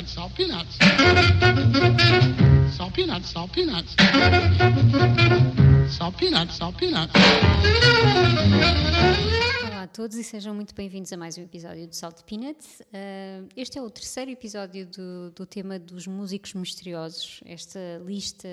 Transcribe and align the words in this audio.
peanuts, 0.00 0.12
salt 0.12 0.34
peanuts. 0.34 0.78
Salt 2.76 2.94
peanuts, 2.94 3.28
salt 3.28 3.52
peanuts. 3.52 3.96
Salt 5.88 6.16
peanuts, 6.16 6.56
salt 6.56 6.76
peanuts. 6.78 7.12
Olá 9.66 9.82
a 9.82 9.86
todos 9.86 10.16
e 10.16 10.24
sejam 10.24 10.54
muito 10.54 10.74
bem-vindos 10.74 11.12
a 11.12 11.16
mais 11.16 11.36
um 11.36 11.42
episódio 11.42 11.86
do 11.86 11.94
Salt 11.94 12.22
Peanuts. 12.22 12.80
Uh, 12.80 13.48
este 13.56 13.78
é 13.78 13.82
o 13.82 13.90
terceiro 13.90 14.30
episódio 14.30 14.86
do, 14.86 15.30
do 15.32 15.44
tema 15.44 15.78
dos 15.78 16.06
músicos 16.06 16.54
misteriosos, 16.54 17.40
esta 17.44 18.00
lista 18.04 18.48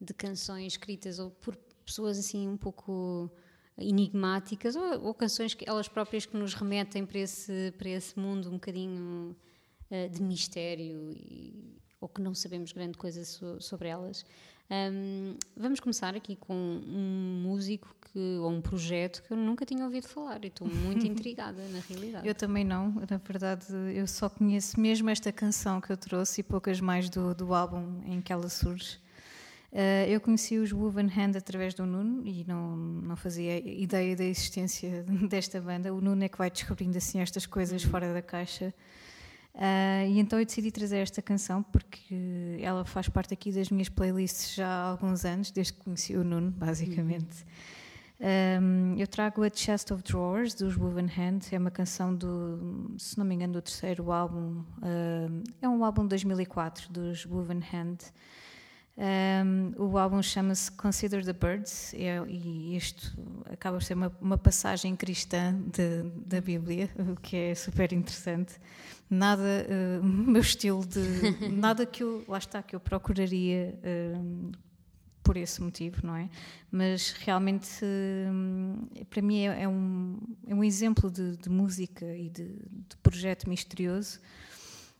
de 0.00 0.14
canções 0.14 0.72
escritas 0.72 1.18
ou 1.18 1.30
por 1.30 1.56
pessoas 1.84 2.18
assim 2.18 2.48
um 2.48 2.56
pouco 2.56 3.30
enigmáticas 3.78 4.74
ou, 4.74 5.06
ou, 5.06 5.14
canções 5.14 5.54
que 5.54 5.68
elas 5.68 5.88
próprias 5.88 6.26
que 6.26 6.36
nos 6.36 6.54
remetem 6.54 7.06
para 7.06 7.18
esse, 7.18 7.72
para 7.78 7.88
esse 7.88 8.18
mundo 8.18 8.48
um 8.48 8.54
bocadinho 8.54 9.36
uh, 9.92 10.08
de 10.08 10.22
mistério 10.22 11.12
e, 11.12 11.78
ou 12.00 12.08
que 12.08 12.20
não 12.20 12.34
sabemos 12.34 12.72
grande 12.72 12.98
coisa 12.98 13.24
so, 13.24 13.60
sobre 13.60 13.88
elas. 13.88 14.24
Um, 14.70 15.36
vamos 15.54 15.80
começar 15.80 16.16
aqui 16.16 16.34
com 16.34 16.54
um 16.54 17.42
músico 17.42 17.94
que, 18.00 18.18
ou 18.38 18.50
um 18.50 18.62
projeto 18.62 19.22
que 19.22 19.32
eu 19.32 19.36
nunca 19.36 19.66
tinha 19.66 19.84
ouvido 19.84 20.08
falar 20.08 20.42
e 20.44 20.48
estou 20.48 20.66
muito 20.66 21.04
intrigada 21.06 21.62
na 21.68 21.80
realidade. 21.80 22.26
Eu 22.26 22.34
também 22.34 22.64
não, 22.64 22.90
na 22.90 23.18
verdade 23.18 23.66
eu 23.94 24.06
só 24.06 24.30
conheço 24.30 24.80
mesmo 24.80 25.10
esta 25.10 25.30
canção 25.30 25.78
que 25.80 25.90
eu 25.90 25.96
trouxe 25.96 26.40
e 26.40 26.44
poucas 26.44 26.80
mais 26.80 27.10
do, 27.10 27.34
do 27.34 27.52
álbum 27.52 28.00
em 28.06 28.22
que 28.22 28.32
ela 28.32 28.48
surge. 28.48 28.98
Uh, 29.72 30.08
eu 30.08 30.20
conheci 30.20 30.58
os 30.58 30.70
Woven 30.72 31.06
Hand 31.06 31.36
através 31.36 31.72
do 31.74 31.86
Nuno 31.86 32.26
e 32.26 32.44
não, 32.44 32.76
não 32.76 33.16
fazia 33.16 33.58
ideia 33.58 34.14
da 34.14 34.24
existência 34.24 35.02
desta 35.28 35.60
banda. 35.60 35.92
O 35.92 36.00
Nuno 36.00 36.24
é 36.24 36.28
que 36.28 36.36
vai 36.36 36.50
descobrindo 36.50 36.96
assim 36.96 37.20
estas 37.20 37.46
coisas 37.46 37.82
fora 37.82 38.12
da 38.12 38.22
caixa. 38.22 38.74
Uh, 39.54 40.08
e 40.08 40.18
então 40.18 40.38
eu 40.38 40.46
decidi 40.46 40.70
trazer 40.70 40.98
esta 40.98 41.20
canção 41.20 41.62
porque 41.62 42.58
ela 42.62 42.86
faz 42.86 43.08
parte 43.08 43.34
aqui 43.34 43.52
das 43.52 43.70
minhas 43.70 43.88
playlists 43.88 44.54
já 44.54 44.66
há 44.66 44.90
alguns 44.90 45.24
anos, 45.24 45.50
desde 45.50 45.74
que 45.74 45.80
conheci 45.80 46.16
o 46.16 46.24
Nuno, 46.24 46.50
basicamente. 46.50 47.44
Um, 48.22 48.94
eu 48.96 49.06
trago 49.08 49.42
a 49.42 49.50
Chest 49.52 49.90
of 49.90 50.02
Drawers 50.04 50.54
dos 50.54 50.76
Woven 50.76 51.06
Hand, 51.06 51.40
é 51.50 51.58
uma 51.58 51.72
canção 51.72 52.14
do, 52.14 52.94
se 52.96 53.18
não 53.18 53.26
me 53.26 53.34
engano, 53.34 53.54
do 53.54 53.60
terceiro 53.62 54.12
álbum. 54.12 54.60
Uh, 54.78 55.42
é 55.60 55.68
um 55.68 55.84
álbum 55.84 56.02
de 56.02 56.10
2004 56.10 56.92
dos 56.92 57.26
Woven 57.26 57.60
Hand. 57.72 57.98
Um, 58.94 59.72
o 59.78 59.96
álbum 59.96 60.22
chama-se 60.22 60.70
Consider 60.72 61.24
the 61.24 61.32
Birds 61.32 61.94
é, 61.94 62.22
e 62.28 62.76
isto 62.76 63.16
acaba 63.50 63.78
por 63.78 63.82
ser 63.82 63.94
uma, 63.94 64.14
uma 64.20 64.36
passagem 64.36 64.94
cristã 64.94 65.58
de, 65.72 66.02
da 66.26 66.42
Bíblia, 66.42 66.90
o 67.10 67.18
que 67.18 67.36
é 67.36 67.54
super 67.54 67.90
interessante. 67.92 68.54
Nada, 69.08 69.42
uh, 70.00 70.04
meu 70.04 70.42
estilo 70.42 70.84
de. 70.84 71.00
nada 71.50 71.86
que 71.86 72.02
eu. 72.02 72.24
Lá 72.28 72.38
está, 72.38 72.62
que 72.62 72.76
eu 72.76 72.80
procuraria. 72.80 73.78
Por 75.22 75.36
esse 75.36 75.62
motivo, 75.62 76.04
não 76.04 76.16
é? 76.16 76.28
Mas 76.68 77.12
realmente, 77.12 77.86
para 79.08 79.22
mim, 79.22 79.46
é, 79.46 79.62
é, 79.62 79.68
um, 79.68 80.18
é 80.48 80.52
um 80.52 80.64
exemplo 80.64 81.08
de, 81.08 81.36
de 81.36 81.48
música 81.48 82.04
e 82.04 82.28
de, 82.28 82.48
de 82.48 82.96
projeto 83.00 83.48
misterioso 83.48 84.18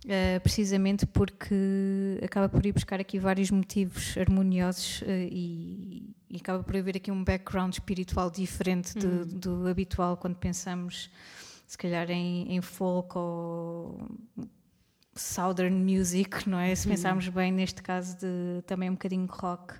Uh, 0.04 0.40
precisamente 0.40 1.06
porque 1.06 2.18
acaba 2.24 2.48
por 2.48 2.66
ir 2.66 2.72
buscar 2.72 2.98
aqui 2.98 3.20
vários 3.20 3.52
motivos 3.52 4.18
harmoniosos 4.18 5.00
uh, 5.02 5.04
e, 5.08 6.12
e, 6.28 6.38
acaba 6.38 6.64
por 6.64 6.76
haver 6.76 6.96
aqui 6.96 7.08
um 7.12 7.22
background 7.22 7.72
espiritual 7.74 8.28
diferente 8.28 8.98
do, 8.98 9.06
uhum. 9.06 9.24
do 9.26 9.68
habitual 9.68 10.16
quando 10.16 10.34
pensamos, 10.34 11.08
se 11.68 11.78
calhar, 11.78 12.10
em, 12.10 12.52
em, 12.52 12.60
folk 12.60 13.16
ou 13.16 14.08
southern 15.14 15.76
music, 15.76 16.48
não 16.48 16.58
é? 16.58 16.74
Se 16.74 16.88
uhum. 16.88 16.94
pensarmos 16.94 17.28
bem, 17.28 17.52
neste 17.52 17.80
caso, 17.80 18.16
de 18.16 18.60
também 18.66 18.90
um 18.90 18.94
bocadinho 18.94 19.28
rock 19.30 19.74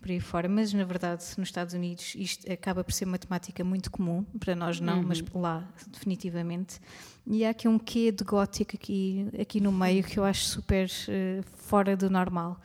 por 0.00 0.10
aí 0.10 0.18
fora, 0.18 0.48
mas 0.48 0.72
na 0.72 0.84
verdade 0.84 1.22
nos 1.36 1.48
Estados 1.48 1.74
Unidos 1.74 2.14
isto 2.16 2.50
acaba 2.50 2.82
por 2.82 2.92
ser 2.92 3.04
uma 3.04 3.18
temática 3.18 3.62
muito 3.62 3.90
comum, 3.90 4.24
para 4.38 4.56
nós 4.56 4.80
não, 4.80 5.00
uhum. 5.00 5.08
mas 5.08 5.22
lá 5.34 5.68
definitivamente. 5.88 6.80
E 7.26 7.44
há 7.44 7.50
aqui 7.50 7.68
um 7.68 7.78
quê 7.78 8.10
de 8.10 8.24
gótico 8.24 8.76
aqui, 8.76 9.28
aqui 9.38 9.60
no 9.60 9.70
meio 9.70 10.02
que 10.02 10.18
eu 10.18 10.24
acho 10.24 10.44
super 10.44 10.86
uh, 10.86 11.44
fora 11.56 11.96
do 11.96 12.08
normal. 12.08 12.60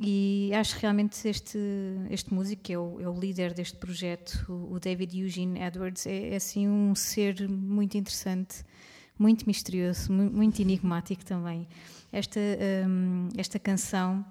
E 0.00 0.50
acho 0.54 0.76
realmente 0.80 1.28
este, 1.28 1.58
este 2.10 2.34
músico, 2.34 2.62
que 2.62 2.72
é 2.72 2.78
o, 2.78 3.00
é 3.00 3.08
o 3.08 3.18
líder 3.18 3.54
deste 3.54 3.76
projeto, 3.76 4.44
o, 4.48 4.80
David 4.80 5.16
Eugene 5.16 5.60
Edwards, 5.60 6.04
é, 6.06 6.30
é 6.30 6.36
assim 6.36 6.66
um 6.66 6.96
ser 6.96 7.48
muito 7.48 7.96
interessante, 7.96 8.64
muito 9.16 9.46
misterioso, 9.46 10.12
muito, 10.12 10.34
muito 10.34 10.60
enigmático 10.60 11.24
também. 11.24 11.68
Esta, 12.10 12.40
um, 12.88 13.28
esta 13.36 13.58
canção 13.60 14.24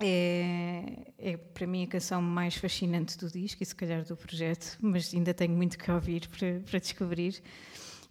é, 0.00 1.12
é, 1.18 1.36
para 1.36 1.66
mim 1.66 1.84
a 1.84 1.86
canção 1.86 2.20
mais 2.20 2.56
fascinante 2.56 3.16
do 3.16 3.30
disco 3.30 3.62
e 3.62 3.66
se 3.66 3.74
calhar 3.74 4.04
do 4.04 4.16
projeto, 4.16 4.76
mas 4.80 5.12
ainda 5.14 5.32
tenho 5.32 5.54
muito 5.54 5.78
que 5.78 5.90
ouvir 5.90 6.28
para, 6.28 6.60
para 6.68 6.78
descobrir. 6.78 7.42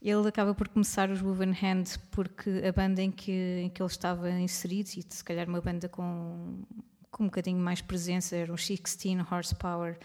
Ele 0.02 0.28
acaba 0.28 0.54
por 0.54 0.68
começar 0.68 1.10
os 1.10 1.22
Woven 1.22 1.52
Hand 1.52 1.98
porque 2.12 2.50
a 2.68 2.72
banda 2.72 3.02
em 3.02 3.12
que, 3.12 3.62
em 3.64 3.70
que 3.70 3.82
ele 3.82 3.90
estava 3.90 4.30
inserido, 4.32 4.90
e 4.98 5.06
se 5.08 5.24
calhar 5.24 5.48
uma 5.48 5.62
banda 5.62 5.88
com, 5.88 6.64
com 7.10 7.24
um 7.24 7.28
bocadinho 7.28 7.60
mais 7.60 7.82
presença, 7.82 8.36
era 8.36 8.52
um 8.52 8.56
16 8.56 9.20
Horsepower, 9.32 9.98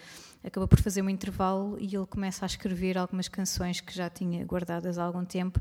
acaba 0.44 0.68
por 0.68 0.80
fazer 0.80 1.02
um 1.02 1.10
intervalo 1.10 1.76
e 1.80 1.96
ele 1.96 2.06
começa 2.06 2.44
a 2.44 2.46
escrever 2.46 2.96
algumas 2.96 3.26
canções 3.26 3.80
que 3.80 3.92
já 3.92 4.08
tinha 4.08 4.44
guardadas 4.44 4.98
há 4.98 5.04
algum 5.04 5.24
tempo 5.24 5.60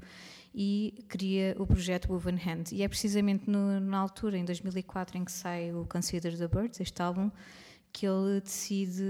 e 0.59 1.05
cria 1.07 1.55
o 1.59 1.67
projeto 1.67 2.11
Woven 2.11 2.39
Hand. 2.43 2.71
E 2.71 2.81
é 2.81 2.87
precisamente 2.87 3.47
no, 3.47 3.79
na 3.79 3.99
altura, 3.99 4.39
em 4.39 4.43
2004, 4.43 5.15
em 5.15 5.23
que 5.23 5.31
sai 5.31 5.71
o 5.71 5.85
Consider 5.85 6.35
the 6.35 6.47
Birds, 6.47 6.79
este 6.79 6.99
álbum, 6.99 7.29
que 7.93 8.07
ele 8.07 8.41
decide 8.41 9.03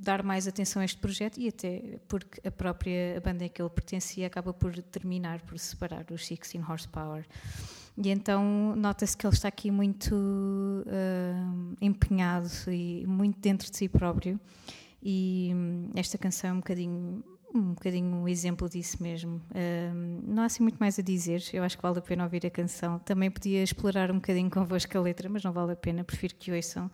dar 0.00 0.22
mais 0.22 0.46
atenção 0.46 0.82
a 0.82 0.84
este 0.84 0.98
projeto 0.98 1.40
e 1.40 1.48
até 1.48 1.98
porque 2.06 2.46
a 2.46 2.50
própria 2.52 3.20
banda 3.20 3.44
em 3.44 3.48
que 3.48 3.60
ele 3.60 3.70
pertencia 3.70 4.28
acaba 4.28 4.54
por 4.54 4.72
terminar, 4.84 5.40
por 5.42 5.58
separar 5.58 6.06
os 6.12 6.28
16 6.28 6.62
Horsepower. 6.68 7.26
E 7.98 8.08
então 8.08 8.76
nota-se 8.76 9.16
que 9.16 9.26
ele 9.26 9.34
está 9.34 9.48
aqui 9.48 9.72
muito 9.72 10.14
uh, 10.14 11.76
empenhado 11.80 12.48
e 12.68 13.04
muito 13.04 13.40
dentro 13.40 13.68
de 13.68 13.76
si 13.76 13.88
próprio. 13.88 14.38
E 15.02 15.50
esta 15.96 16.16
canção 16.16 16.50
é 16.50 16.52
um 16.52 16.58
bocadinho 16.58 17.24
um 17.58 17.74
bocadinho 17.74 18.14
um 18.14 18.28
exemplo 18.28 18.68
disso 18.68 19.02
mesmo. 19.02 19.40
Um, 19.54 20.20
não 20.26 20.42
há 20.42 20.46
assim 20.46 20.62
muito 20.62 20.76
mais 20.78 20.98
a 20.98 21.02
dizer, 21.02 21.42
eu 21.52 21.62
acho 21.62 21.76
que 21.76 21.82
vale 21.82 21.98
a 21.98 22.02
pena 22.02 22.24
ouvir 22.24 22.46
a 22.46 22.50
canção. 22.50 22.98
Também 22.98 23.30
podia 23.30 23.62
explorar 23.62 24.10
um 24.10 24.16
bocadinho 24.16 24.48
convosco 24.50 24.96
a 24.96 25.00
letra, 25.00 25.28
mas 25.28 25.42
não 25.42 25.52
vale 25.52 25.72
a 25.72 25.76
pena, 25.76 26.04
prefiro 26.04 26.34
que 26.36 26.52
ouçam. 26.52 26.90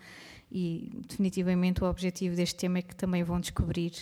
E 0.51 0.91
definitivamente 1.09 1.83
o 1.83 1.87
objetivo 1.87 2.37
deste 2.37 2.57
tema 2.57 2.79
é 2.79 2.83
que 2.83 2.95
também 2.95 3.23
vão 3.23 3.41
descobrir 3.41 3.93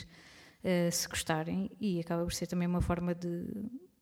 uh, 0.64 0.92
se 0.92 1.08
gostarem, 1.08 1.70
e 1.80 2.00
acaba 2.00 2.24
por 2.24 2.32
ser 2.32 2.46
também 2.46 2.66
uma 2.66 2.80
forma 2.80 3.14
de 3.14 3.44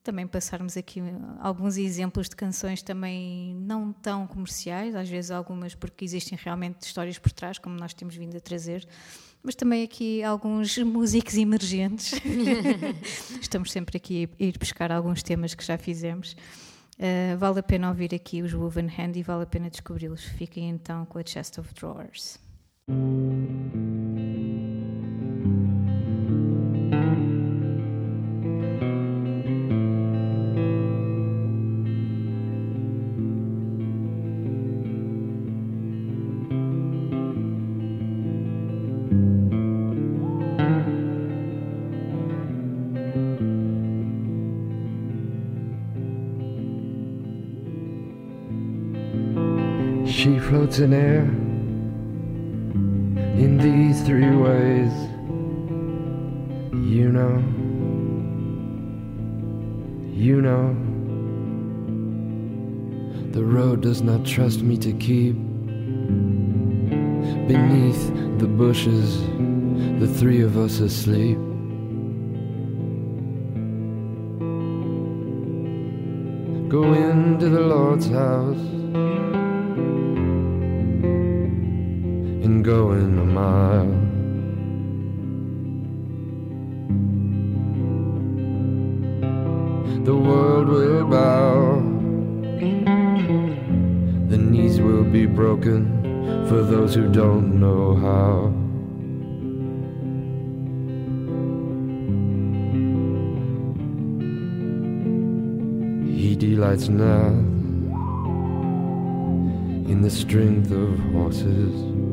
também 0.03 0.27
passarmos 0.27 0.75
aqui 0.75 1.03
alguns 1.39 1.77
exemplos 1.77 2.31
de 2.31 2.37
canções 2.37 2.81
também 2.83 3.55
não 3.57 3.93
tão 3.93 4.27
comerciais, 4.27 4.95
às 4.95 5.07
vezes 5.07 5.31
algumas 5.31 5.75
porque 5.75 6.03
existem 6.03 6.39
realmente 6.41 6.81
histórias 6.81 7.19
por 7.19 7.31
trás, 7.31 7.59
como 7.59 7.77
nós 7.77 7.93
temos 7.93 8.17
vindo 8.17 8.35
a 8.35 8.41
trazer 8.41 8.89
mas 9.43 9.55
também 9.55 9.83
aqui 9.83 10.23
alguns 10.23 10.77
músicos 10.79 11.37
emergentes. 11.37 12.13
Estamos 13.41 13.73
sempre 13.73 13.97
aqui 13.97 14.29
a 14.39 14.43
ir 14.43 14.59
buscar 14.59 14.93
alguns 14.93 15.23
temas 15.23 15.55
que 15.55 15.65
já 15.65 15.79
fizemos. 15.79 16.37
Uh, 16.99 17.39
vale 17.39 17.61
a 17.61 17.63
pena 17.63 17.89
ouvir 17.89 18.13
aqui 18.15 18.43
os 18.43 18.53
Woven 18.53 18.87
Hand 18.87 19.13
e 19.17 19.23
vale 19.23 19.45
a 19.45 19.47
pena 19.47 19.71
descobri-los. 19.71 20.25
Fiquem 20.25 20.69
então 20.69 21.07
com 21.07 21.19
a 21.19 21.23
Chest 21.25 21.59
of 21.59 21.73
Drawers. 21.75 22.39
She 50.19 50.41
floats 50.41 50.81
in 50.81 50.93
air 50.93 51.23
in 53.39 53.57
these 53.57 54.03
three 54.03 54.35
ways. 54.35 54.93
You 56.73 57.13
know, 57.13 57.39
you 60.13 60.43
know. 60.43 60.75
The 63.31 63.45
road 63.45 63.81
does 63.83 64.03
not 64.03 64.27
trust 64.27 64.63
me 64.63 64.77
to 64.79 64.93
keep 64.93 65.37
beneath 67.47 68.09
the 68.41 68.49
bushes, 68.49 69.23
the 70.01 70.13
three 70.19 70.41
of 70.41 70.59
us 70.59 70.81
asleep. 70.81 71.39
go 76.69 76.93
into 76.93 77.49
the 77.49 77.61
Lord's 77.61 78.09
house 78.09 78.59
and 82.49 82.65
go 82.65 82.93
in 82.93 83.19
a 83.19 83.25
mile. 83.27 83.93
The 90.05 90.17
world 90.17 90.69
will 90.69 91.05
bow, 91.05 91.83
the 94.31 94.39
knees 94.39 94.81
will 94.81 95.05
be 95.05 95.27
broken 95.27 95.83
for 96.49 96.63
those 96.63 96.95
who 96.95 97.13
don't 97.13 97.61
know 97.61 97.95
how. 98.07 98.55
He 106.11 106.35
delights 106.35 106.89
not 106.89 107.33
in 109.93 110.01
the 110.01 110.11
strength 110.11 110.71
of 110.71 110.99
horses. 111.13 112.08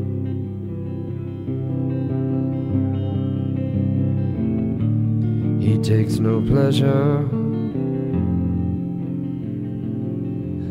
He 5.66 5.80
takes 5.80 6.20
no 6.20 6.42
pleasure, 6.42 7.24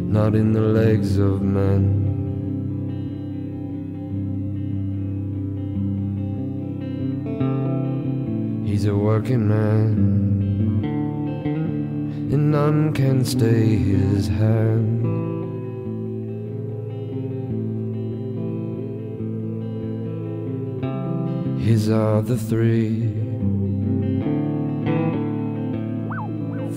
not 0.06 0.36
in 0.36 0.52
the 0.52 0.60
legs 0.60 1.18
of 1.18 1.42
men. 1.42 1.82
He's 8.64 8.84
a 8.84 8.94
working 8.94 9.48
man, 9.48 10.84
and 12.32 12.52
none 12.52 12.92
can 12.92 13.24
stay 13.24 13.74
his 13.74 14.28
hand. 14.28 15.02
His 21.60 21.90
are 21.90 22.22
the 22.22 22.38
three 22.38 23.23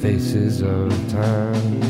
faces 0.01 0.61
of 0.61 0.91
time. 1.09 1.81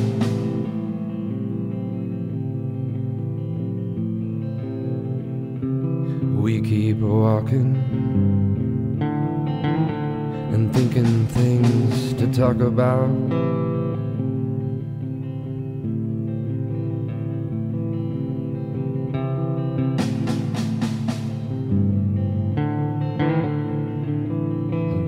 We 6.42 6.62
keep 6.62 7.00
walking 7.00 7.76
and 10.54 10.74
thinking 10.74 11.28
things 11.28 12.14
to 12.14 12.32
talk 12.32 12.62
about. 12.62 13.10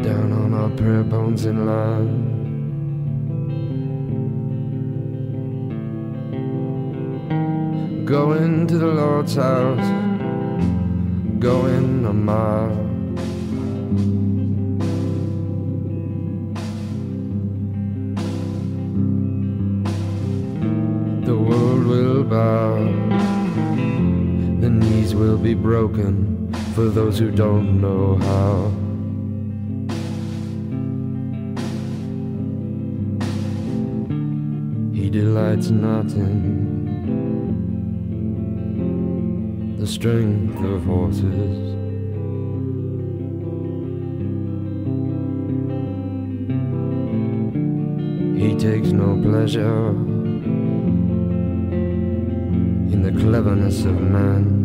Down 0.04 0.34
on 0.34 0.54
our 0.54 0.70
prayer 0.72 1.04
bones 1.04 1.46
in 1.46 1.66
line. 1.66 2.39
Going 8.10 8.66
to 8.66 8.80
the 8.80 8.88
Lord's 8.88 9.36
house, 9.36 9.88
going 11.38 12.08
a 12.08 12.12
mile. 12.12 12.76
The 21.24 21.38
world 21.38 21.86
will 21.86 22.24
bow, 22.24 22.78
the 24.60 24.72
knees 24.72 25.14
will 25.14 25.38
be 25.38 25.54
broken 25.54 26.52
for 26.74 26.86
those 26.86 27.20
who 27.20 27.30
don't 27.30 27.80
know 27.80 28.16
how. 28.16 28.72
He 35.00 35.12
delights 35.12 35.70
not 35.70 36.06
in 36.14 36.69
the 39.80 39.88
strength 39.88 40.62
of 40.62 40.84
horses. 40.84 41.24
He 48.38 48.56
takes 48.56 48.92
no 48.92 49.18
pleasure 49.22 49.92
in 52.92 53.02
the 53.04 53.12
cleverness 53.22 53.86
of 53.86 54.02
man. 54.02 54.59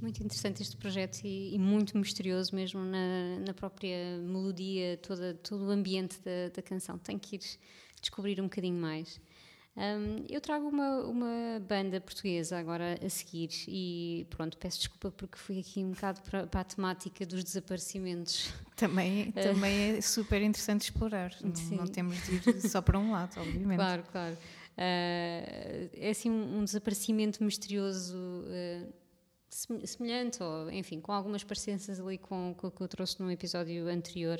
Muito 0.00 0.22
interessante 0.22 0.62
este 0.62 0.76
projeto 0.76 1.24
e, 1.24 1.54
e 1.54 1.58
muito 1.58 1.96
misterioso 1.98 2.54
mesmo 2.54 2.80
na, 2.84 3.40
na 3.44 3.54
própria 3.54 4.18
melodia, 4.18 4.96
toda, 4.98 5.34
todo 5.34 5.66
o 5.66 5.70
ambiente 5.70 6.18
da, 6.20 6.48
da 6.54 6.62
canção. 6.62 6.98
Tenho 6.98 7.18
que 7.18 7.36
ir 7.36 7.42
descobrir 8.00 8.40
um 8.40 8.44
bocadinho 8.44 8.80
mais. 8.80 9.20
Um, 9.78 10.24
eu 10.28 10.40
trago 10.40 10.66
uma, 10.66 11.04
uma 11.04 11.62
banda 11.68 12.00
portuguesa 12.00 12.58
agora 12.58 12.98
a 13.00 13.08
seguir 13.08 13.50
e 13.68 14.26
pronto, 14.28 14.58
peço 14.58 14.78
desculpa 14.78 15.12
porque 15.12 15.38
fui 15.38 15.60
aqui 15.60 15.84
um 15.84 15.92
bocado 15.92 16.20
para, 16.22 16.48
para 16.48 16.60
a 16.62 16.64
temática 16.64 17.24
dos 17.24 17.44
desaparecimentos. 17.44 18.52
Também, 18.74 19.30
também 19.40 19.96
é 19.96 20.00
super 20.00 20.42
interessante 20.42 20.82
explorar. 20.82 21.32
Não, 21.42 21.76
não 21.76 21.86
temos 21.86 22.16
de 22.24 22.50
ir 22.50 22.60
só 22.68 22.82
para 22.82 22.98
um 22.98 23.12
lado, 23.12 23.38
obviamente. 23.38 23.78
Claro, 23.78 24.02
claro. 24.10 24.34
Uh, 24.34 25.90
é 25.94 26.10
assim 26.10 26.28
um, 26.28 26.58
um 26.58 26.64
desaparecimento 26.64 27.42
misterioso 27.44 28.16
uh, 28.16 28.92
semelhante, 29.50 30.42
ou 30.42 30.70
enfim, 30.70 31.00
com 31.00 31.12
algumas 31.12 31.42
parecenças 31.42 32.00
ali 32.00 32.18
com, 32.18 32.54
o 32.62 32.70
que 32.70 32.80
eu 32.80 32.88
trouxe 32.88 33.20
no 33.20 33.30
episódio 33.30 33.88
anterior. 33.88 34.38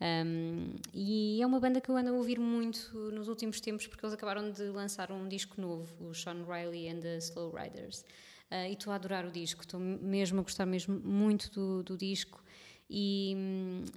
Um, 0.00 0.74
e 0.92 1.40
é 1.40 1.46
uma 1.46 1.60
banda 1.60 1.80
que 1.80 1.88
eu 1.88 1.96
ando 1.96 2.10
a 2.10 2.12
ouvir 2.12 2.38
muito 2.38 2.96
nos 3.12 3.28
últimos 3.28 3.60
tempos 3.60 3.86
porque 3.86 4.04
eles 4.04 4.14
acabaram 4.14 4.50
de 4.50 4.64
lançar 4.64 5.12
um 5.12 5.28
disco 5.28 5.60
novo, 5.60 5.92
o 6.00 6.14
Sean 6.14 6.44
Riley 6.44 6.88
and 6.88 7.00
the 7.00 7.18
Slow 7.18 7.54
Riders. 7.54 8.04
Uh, 8.50 8.68
e 8.68 8.72
estou 8.72 8.92
a 8.92 8.96
adorar 8.96 9.24
o 9.24 9.30
disco, 9.30 9.62
estou 9.62 9.80
mesmo 9.80 10.40
a 10.40 10.42
gostar 10.42 10.66
mesmo 10.66 10.98
muito 11.00 11.50
do, 11.50 11.82
do 11.82 11.96
disco. 11.96 12.42
E, 12.88 13.34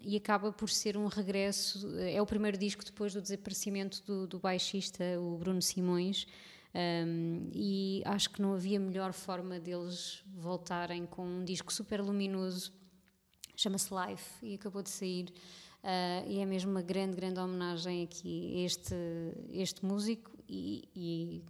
e 0.01 0.15
acaba 0.15 0.51
por 0.51 0.70
ser 0.70 0.98
um 0.98 1.08
regresso. 1.08 2.00
É 2.00 2.22
o 2.22 2.25
primeiro 2.25 2.58
disco 2.58 2.86
depois 2.86 3.13
do 3.13 3.22
desaparecimento 3.22 4.01
do, 4.05 4.25
do 4.25 4.39
baixista, 4.39 5.03
o 5.20 5.38
Bruno 5.38 5.62
Simões. 5.62 6.25
Um, 6.77 7.50
e 7.53 8.03
acho 8.05 8.29
que 8.29 8.39
não 8.39 8.53
havia 8.53 8.79
melhor 8.79 9.12
forma 9.12 9.60
deles 9.60 10.24
voltarem 10.36 11.07
com 11.07 11.25
um 11.25 11.43
disco 11.43 11.74
super 11.74 12.00
luminoso, 12.01 12.72
chama-se 13.55 13.89
Life 13.91 14.46
e 14.46 14.53
acabou 14.53 14.84
de 14.84 14.91
sair. 14.91 15.34
Uh, 15.84 16.29
e 16.29 16.39
é 16.39 16.46
mesmo 16.46 16.69
uma 16.69 16.81
grande, 16.84 17.15
grande 17.15 17.39
homenagem 17.39 18.03
aqui 18.03 18.53
a 18.55 18.65
este, 18.65 18.96
este 19.51 19.84
músico 19.84 20.31
e, 20.48 20.88
e 20.96 21.43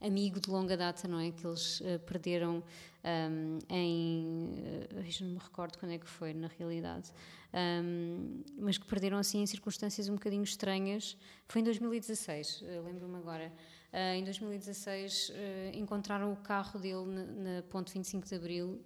amigo 0.00 0.40
de 0.40 0.50
longa 0.50 0.76
data, 0.76 1.06
não 1.06 1.20
é? 1.20 1.30
Que 1.30 1.46
eles 1.46 1.80
uh, 1.80 1.98
perderam 2.06 2.62
um, 3.04 3.58
em. 3.68 4.54
Uh, 4.90 5.24
não 5.24 5.30
me 5.30 5.38
recordo 5.38 5.78
quando 5.78 5.92
é 5.92 5.98
que 5.98 6.08
foi, 6.08 6.32
na 6.32 6.48
realidade. 6.58 7.10
Um, 7.52 8.42
mas 8.58 8.78
que 8.78 8.86
perderam 8.86 9.18
assim 9.18 9.42
em 9.42 9.46
circunstâncias 9.46 10.08
um 10.08 10.14
bocadinho 10.14 10.42
estranhas. 10.42 11.16
Foi 11.46 11.60
em 11.60 11.64
2016, 11.64 12.62
uh, 12.62 12.84
lembro-me 12.84 13.16
agora. 13.16 13.52
Uh, 13.92 14.16
em 14.16 14.24
2016 14.24 15.28
uh, 15.28 15.32
encontraram 15.76 16.32
o 16.32 16.36
carro 16.36 16.80
dele 16.80 17.04
na, 17.04 17.24
na 17.24 17.62
Ponte 17.64 17.92
25 17.92 18.26
de 18.26 18.34
Abril 18.34 18.82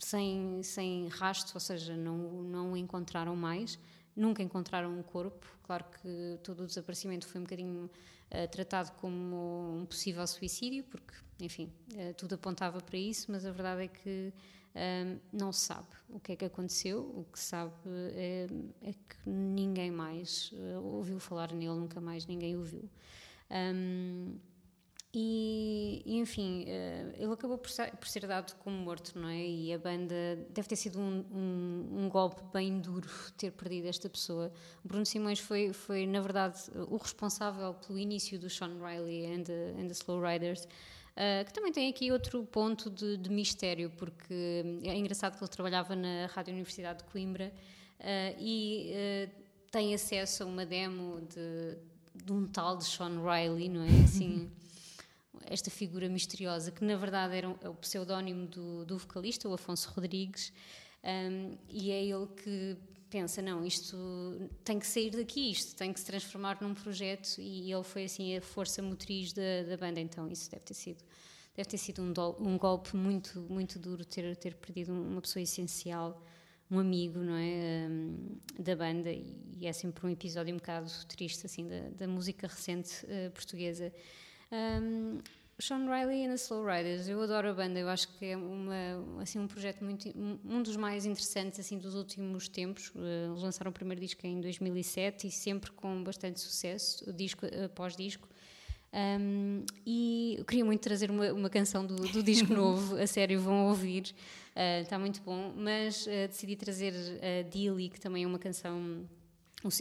sem, 0.00 0.62
sem 0.62 1.08
rastro, 1.08 1.54
ou 1.54 1.60
seja, 1.60 1.96
não, 1.96 2.16
não 2.42 2.72
o 2.72 2.76
encontraram 2.76 3.36
mais, 3.36 3.78
nunca 4.16 4.42
encontraram 4.42 4.98
um 4.98 5.02
corpo. 5.02 5.46
Claro 5.62 5.84
que 5.84 6.38
todo 6.42 6.64
o 6.64 6.66
desaparecimento 6.66 7.26
foi 7.26 7.40
um 7.40 7.44
bocadinho 7.44 7.84
uh, 7.84 8.48
tratado 8.50 8.92
como 9.00 9.80
um 9.80 9.86
possível 9.86 10.26
suicídio, 10.26 10.84
porque, 10.84 11.14
enfim, 11.40 11.72
uh, 11.92 12.14
tudo 12.14 12.34
apontava 12.34 12.80
para 12.80 12.98
isso, 12.98 13.30
mas 13.30 13.46
a 13.46 13.52
verdade 13.52 13.84
é 13.84 13.88
que 13.88 14.32
não 15.32 15.52
se 15.52 15.66
sabe 15.66 15.86
o 16.08 16.18
que 16.18 16.32
é 16.32 16.36
que 16.36 16.44
aconteceu. 16.44 17.00
O 17.00 17.24
que 17.32 17.38
se 17.38 17.44
sabe 17.44 17.72
é, 18.12 18.48
é 18.82 18.92
que 18.92 19.30
ninguém 19.30 19.88
mais 19.88 20.50
uh, 20.52 20.82
ouviu 20.82 21.20
falar 21.20 21.52
nele, 21.52 21.76
nunca 21.76 22.00
mais 22.00 22.26
ninguém 22.26 22.56
o 22.56 22.62
viu. 22.64 22.90
Um, 23.50 24.38
E, 25.16 26.02
enfim, 26.06 26.64
uh, 26.64 27.14
ele 27.16 27.32
acabou 27.32 27.56
por 27.56 27.70
ser, 27.70 27.94
por 27.94 28.08
ser, 28.08 28.26
dado 28.26 28.52
como 28.56 28.76
morto, 28.76 29.16
não 29.16 29.28
é? 29.28 29.46
E 29.46 29.72
a 29.72 29.78
banda 29.78 30.14
deve 30.50 30.66
ter 30.66 30.74
sido 30.74 30.98
um, 30.98 31.24
um, 31.32 32.00
um, 32.00 32.08
golpe 32.08 32.42
bem 32.52 32.80
duro 32.80 33.08
ter 33.38 33.52
perdido 33.52 33.86
esta 33.86 34.10
pessoa. 34.10 34.52
Bruno 34.84 35.06
Simões 35.06 35.38
foi, 35.38 35.72
foi 35.72 36.04
na 36.04 36.20
verdade, 36.20 36.58
o 36.88 36.96
responsável 36.96 37.74
pelo 37.74 37.96
início 37.96 38.40
do 38.40 38.50
Sean 38.50 38.76
Riley 38.84 39.26
and 39.26 39.44
the, 39.44 39.74
and 39.78 39.86
the 39.86 39.92
Slow 39.92 40.20
Riders. 40.20 40.64
Uh, 40.64 41.44
que 41.46 41.52
também 41.52 41.70
tem 41.70 41.88
aqui 41.88 42.10
outro 42.10 42.42
ponto 42.42 42.90
de, 42.90 43.16
de, 43.16 43.30
mistério, 43.30 43.90
porque 43.90 44.64
é 44.82 44.96
engraçado 44.96 45.38
que 45.38 45.44
ele 45.44 45.50
trabalhava 45.50 45.94
na 45.94 46.26
Rádio 46.26 46.52
Universidade 46.52 47.04
de 47.04 47.04
Coimbra 47.04 47.52
uh, 48.00 48.36
e 48.36 49.30
tem 49.70 49.94
acesso 49.94 50.42
a 50.42 50.46
uma 50.46 50.66
demo 50.66 51.20
de, 51.20 51.78
de 52.14 52.32
um 52.32 52.46
tal 52.46 52.76
de 52.76 52.84
Sean 52.84 53.20
Riley, 53.22 53.68
não 53.68 53.82
é? 53.82 54.04
Assim 54.04 54.50
esta 55.46 55.70
figura 55.70 56.08
misteriosa, 56.08 56.70
que 56.70 56.84
na 56.84 56.96
verdade 56.96 57.36
era 57.36 57.56
é 57.60 57.68
o 57.68 57.74
pseudónimo 57.74 58.46
do, 58.46 58.84
do 58.84 58.98
vocalista, 58.98 59.48
o 59.48 59.54
Afonso 59.54 59.90
Rodrigues, 59.90 60.52
um, 61.02 61.56
e 61.68 61.90
é 61.90 62.02
ele 62.04 62.26
que 62.26 62.76
pensa, 63.10 63.42
não, 63.42 63.64
isto 63.64 64.50
tem 64.64 64.78
que 64.78 64.86
sair 64.86 65.10
daqui, 65.10 65.50
isto 65.50 65.76
tem 65.76 65.92
que 65.92 66.00
se 66.00 66.06
transformar 66.06 66.58
num 66.60 66.74
projeto, 66.74 67.38
e 67.38 67.70
ele 67.72 67.84
foi 67.84 68.04
assim 68.04 68.36
a 68.36 68.40
força 68.40 68.82
motriz 68.82 69.32
da, 69.32 69.62
da 69.68 69.76
banda, 69.76 70.00
então 70.00 70.28
isso 70.28 70.50
deve 70.50 70.64
ter 70.64 70.74
sido 70.74 71.04
deve 71.56 71.68
ter 71.68 71.78
sido 71.78 72.02
um, 72.02 72.12
do, 72.12 72.36
um 72.40 72.58
golpe 72.58 72.96
muito 72.96 73.40
muito 73.48 73.78
duro 73.78 74.04
ter 74.04 74.34
ter 74.36 74.54
perdido 74.54 74.92
uma 74.92 75.20
pessoa 75.20 75.40
essencial 75.40 76.20
um 76.74 76.78
amigo 76.78 77.20
não 77.20 77.36
é 77.36 77.86
um, 77.88 78.36
da 78.58 78.74
banda 78.74 79.10
e 79.12 79.66
é 79.66 79.72
sempre 79.72 80.06
um 80.06 80.10
episódio 80.10 80.52
um 80.52 80.58
bocado 80.58 80.90
triste 81.06 81.46
assim 81.46 81.66
da, 81.68 81.88
da 81.96 82.08
música 82.08 82.46
recente 82.46 83.04
uh, 83.06 83.30
portuguesa 83.30 83.92
um, 84.52 85.18
Sean 85.58 85.86
Riley 85.86 86.24
and 86.24 86.30
the 86.30 86.36
Slow 86.36 86.64
Riders, 86.64 87.06
eu 87.08 87.22
adoro 87.22 87.50
a 87.50 87.54
banda, 87.54 87.78
eu 87.78 87.88
acho 87.88 88.08
que 88.08 88.26
é 88.26 88.36
uma, 88.36 89.22
assim, 89.22 89.38
um 89.38 89.46
projeto 89.46 89.84
muito, 89.84 90.08
um 90.44 90.60
dos 90.60 90.76
mais 90.76 91.06
interessantes 91.06 91.60
assim, 91.60 91.78
dos 91.78 91.94
últimos 91.94 92.48
tempos. 92.48 92.88
Uh, 92.88 93.30
eles 93.30 93.42
lançaram 93.42 93.70
o 93.70 93.72
primeiro 93.72 94.00
disco 94.00 94.26
em 94.26 94.40
2007 94.40 95.28
e 95.28 95.30
sempre 95.30 95.70
com 95.70 96.02
bastante 96.02 96.40
sucesso, 96.40 97.12
disco 97.12 97.46
após 97.64 97.96
disco. 97.96 98.28
Um, 98.94 99.64
e 99.84 100.36
eu 100.38 100.44
queria 100.44 100.64
muito 100.64 100.80
trazer 100.80 101.10
uma, 101.10 101.32
uma 101.32 101.50
canção 101.50 101.84
do, 101.84 101.96
do, 101.96 102.22
disco 102.22 102.46
novo, 102.54 102.96
a 102.96 103.06
sério, 103.08 103.40
vão 103.40 103.66
ouvir, 103.66 104.14
uh, 104.54 104.82
está 104.82 105.00
muito 105.00 105.20
bom. 105.22 105.52
Mas 105.56 106.06
uh, 106.06 106.28
decidi 106.28 106.54
trazer 106.54 106.94
a 106.94 107.42
Dilly, 107.48 107.88
que 107.88 108.00
também 108.00 108.22
é 108.22 108.26
uma 108.26 108.38
canção, 108.38 109.04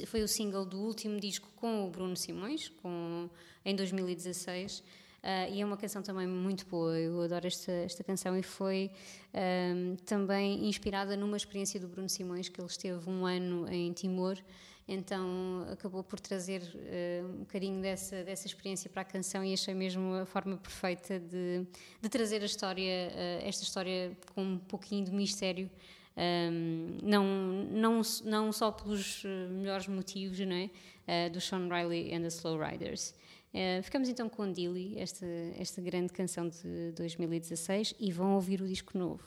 foi 0.07 0.23
o 0.23 0.27
single 0.27 0.65
do 0.65 0.79
último 0.79 1.19
disco 1.19 1.47
com 1.55 1.85
o 1.85 1.91
Bruno 1.91 2.17
Simões, 2.17 2.69
com 2.81 3.29
em 3.63 3.75
2016. 3.75 4.79
Uh, 4.79 4.83
ah, 5.25 5.47
e 5.47 5.61
é 5.61 5.65
uma 5.65 5.77
canção 5.77 6.01
também 6.01 6.27
muito 6.27 6.65
boa, 6.65 6.99
eu 6.99 7.21
adoro 7.21 7.47
esta, 7.47 7.71
esta 7.71 8.03
canção 8.03 8.37
e 8.37 8.43
foi 8.43 8.91
um, 9.33 9.95
também 10.05 10.67
inspirada 10.67 11.15
numa 11.15 11.37
experiência 11.37 11.79
do 11.79 11.87
Bruno 11.87 12.09
Simões, 12.09 12.49
que 12.49 12.59
ele 12.59 12.67
esteve 12.67 13.09
um 13.09 13.25
ano 13.25 13.65
em 13.71 13.93
Timor, 13.93 14.37
então 14.87 15.65
acabou 15.71 16.03
por 16.03 16.19
trazer 16.19 16.61
uh, 16.61 17.25
um 17.25 17.39
bocadinho 17.39 17.81
dessa, 17.81 18.23
dessa 18.23 18.47
experiência 18.47 18.89
para 18.89 19.01
a 19.01 19.05
canção 19.05 19.43
e 19.43 19.53
achei 19.53 19.73
mesmo 19.73 20.13
a 20.15 20.25
forma 20.25 20.57
perfeita 20.57 21.19
de, 21.19 21.65
de 22.01 22.09
trazer 22.09 22.41
a 22.41 22.45
história, 22.45 23.09
uh, 23.09 23.47
esta 23.47 23.63
história 23.63 24.15
com 24.33 24.43
um 24.43 24.57
pouquinho 24.57 25.05
de 25.05 25.11
mistério. 25.11 25.69
Um, 26.15 26.99
não, 27.01 27.25
não, 27.71 28.01
não 28.23 28.51
só 28.51 28.71
pelos 28.71 29.23
melhores 29.49 29.87
motivos 29.87 30.39
não 30.39 30.69
é? 31.07 31.29
Do 31.29 31.41
Sean 31.41 31.67
Riley 31.67 32.13
and 32.13 32.21
the 32.21 32.27
Slow 32.27 32.57
Riders. 32.57 33.15
Uh, 33.53 33.83
ficamos 33.83 34.09
então 34.09 34.27
com 34.27 34.51
Dilly, 34.51 34.97
esta, 34.97 35.27
esta 35.59 35.79
grande 35.79 36.11
canção 36.11 36.49
de 36.49 36.91
2016, 36.95 37.93
e 37.99 38.11
vão 38.11 38.33
ouvir 38.33 38.61
o 38.61 38.67
disco 38.67 38.97
novo. 38.97 39.23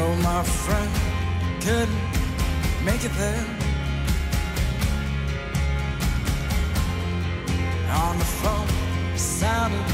Told 0.00 0.18
my 0.22 0.42
friend 0.42 0.90
couldn't 1.60 2.02
make 2.86 3.04
it 3.04 3.12
there. 3.22 3.44
On 8.04 8.18
the 8.18 8.28
phone, 8.40 8.68
sounded 9.18 9.84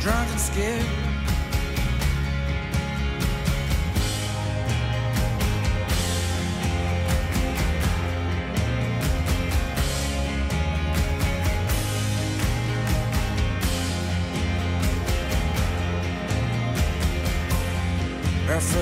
drunk 0.00 0.28
and 0.32 0.40
scared. 0.40 1.05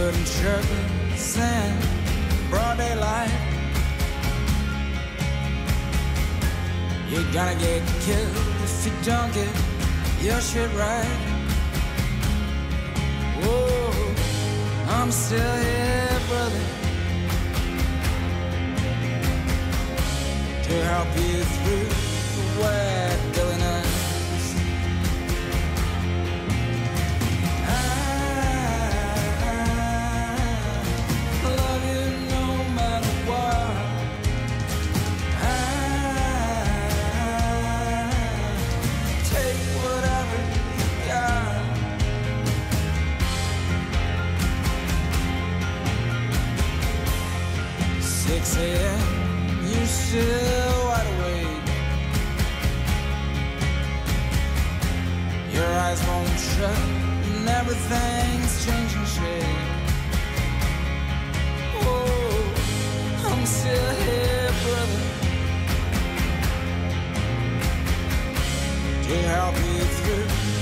Barefoot 0.04 0.18
and 0.18 0.28
shirtless 0.28 1.38
in 1.38 2.50
broad 2.50 2.76
daylight. 2.76 3.30
You're 7.08 7.32
gonna 7.32 7.54
get 7.58 7.82
killed 8.00 8.36
if 8.64 8.86
you 8.86 8.92
don't 9.04 9.32
get 9.32 9.48
your 10.22 10.40
shit 10.40 10.70
right. 10.74 11.18
Whoa, 13.42 14.14
I'm 14.88 15.10
still 15.10 15.56
here, 15.56 16.20
brother, 16.28 16.64
to 20.64 20.74
help 20.84 21.08
you 21.16 21.44
through 21.44 21.88
the 22.36 22.60
wet 22.60 23.13
eyes 55.94 56.06
won't 56.08 56.40
shut, 56.40 56.78
and 57.36 57.48
everything's 57.48 58.66
changing 58.66 59.04
shape. 59.04 59.44
Oh, 61.82 62.54
I'm 63.26 63.46
still 63.46 63.90
here, 64.04 64.50
brother, 64.64 65.02
to 69.04 69.16
help 69.34 69.56
you 69.56 69.84
through 69.96 70.53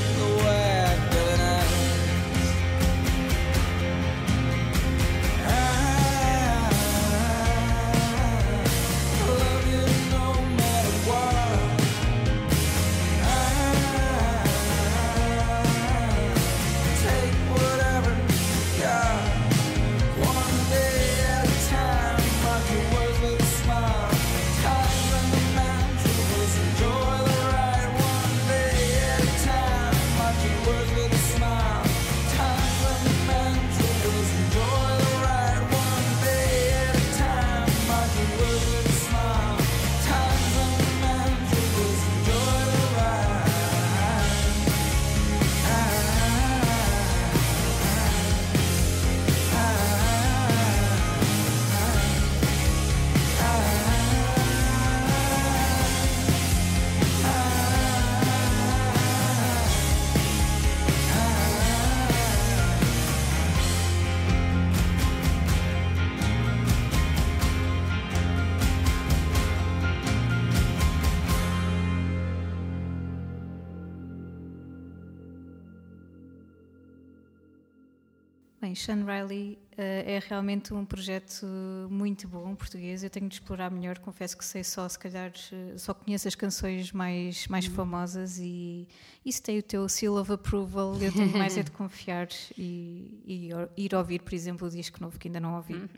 Bem, 78.73 78.75
Sean 78.75 79.05
Riley 79.05 79.59
uh, 79.73 79.76
é 79.76 80.19
realmente 80.26 80.73
um 80.73 80.83
projeto 80.83 81.45
muito 81.91 82.26
bom 82.26 82.55
português. 82.55 83.05
Eu 83.05 83.11
tenho 83.11 83.29
de 83.29 83.35
explorar 83.35 83.71
melhor. 83.71 83.99
Confesso 83.99 84.35
que 84.37 84.43
sei 84.43 84.64
só, 84.64 84.88
se 84.88 84.99
calhar, 84.99 85.31
uh, 85.31 85.79
só 85.79 85.93
conheço 85.93 86.26
as 86.26 86.35
canções 86.35 86.91
mais, 86.91 87.47
mais 87.49 87.67
uhum. 87.67 87.75
famosas 87.75 88.38
e 88.38 88.88
isso 89.26 89.43
tem 89.43 89.59
o 89.59 89.62
teu 89.62 89.87
seal 89.91 90.17
of 90.17 90.33
approval. 90.33 90.97
Eu 91.02 91.12
tenho 91.12 91.37
mais 91.37 91.59
é 91.59 91.62
de 91.62 91.71
confiar 91.73 92.29
e, 92.57 93.21
e, 93.26 93.50
ir 93.76 93.95
ouvir, 93.95 94.23
por 94.23 94.33
exemplo, 94.33 94.67
o 94.67 94.71
disco 94.71 95.02
novo 95.02 95.19
que 95.19 95.29
ainda 95.29 95.38
não 95.38 95.57
ouvi. 95.57 95.75
Uhum. 95.75 95.88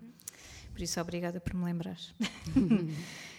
Por 0.72 0.82
isso, 0.82 1.00
obrigada 1.00 1.38
por 1.38 1.54
me 1.54 1.64
lembrar. 1.64 1.98
Uh, 2.56 2.90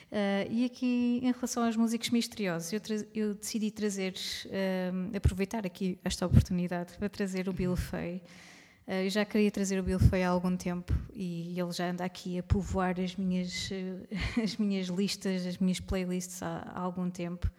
e 0.49 0.63
aqui, 0.63 1.19
em 1.21 1.31
relação 1.33 1.65
aos 1.65 1.75
músicos 1.75 2.09
misteriosos, 2.09 2.71
eu, 2.71 2.79
eu 3.13 3.33
decidi 3.33 3.69
trazer, 3.69 4.13
aproveitar 5.13 5.65
aqui 5.65 5.99
esta 6.05 6.25
oportunidade 6.25 6.93
para 6.97 7.09
trazer 7.09 7.49
o 7.49 7.53
Bill 7.53 7.75
Fay. 7.75 8.21
Eh, 8.87 9.05
eu 9.05 9.09
já 9.09 9.25
queria 9.25 9.49
trazer 9.49 9.79
o 9.79 9.83
Bill 9.83 9.99
Fay 9.99 10.23
há 10.23 10.29
algum 10.29 10.55
tempo 10.55 10.93
e 11.13 11.59
ele 11.59 11.71
já 11.71 11.89
anda 11.89 12.05
aqui 12.05 12.37
a 12.37 12.43
povoar 12.43 12.99
as 12.99 13.15
minhas, 13.15 13.69
eh, 13.71 13.97
as 14.43 14.57
minhas 14.57 14.87
listas, 14.87 15.45
as 15.45 15.57
minhas 15.57 15.79
playlists 15.79 16.41
há, 16.43 16.71
há 16.73 16.79
algum 16.79 17.09
tempo. 17.09 17.49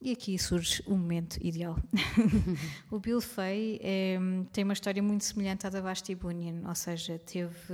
E 0.00 0.12
aqui 0.12 0.38
surge 0.38 0.82
o 0.86 0.90
momento 0.90 1.38
ideal. 1.40 1.78
o 2.90 2.98
Bill 2.98 3.22
Fay 3.22 3.80
é, 3.82 4.18
tem 4.52 4.62
uma 4.62 4.74
história 4.74 5.02
muito 5.02 5.24
semelhante 5.24 5.66
à 5.66 5.70
da 5.70 5.80
Basti 5.80 6.14
Bunyan, 6.14 6.68
ou 6.68 6.74
seja, 6.74 7.18
teve 7.18 7.72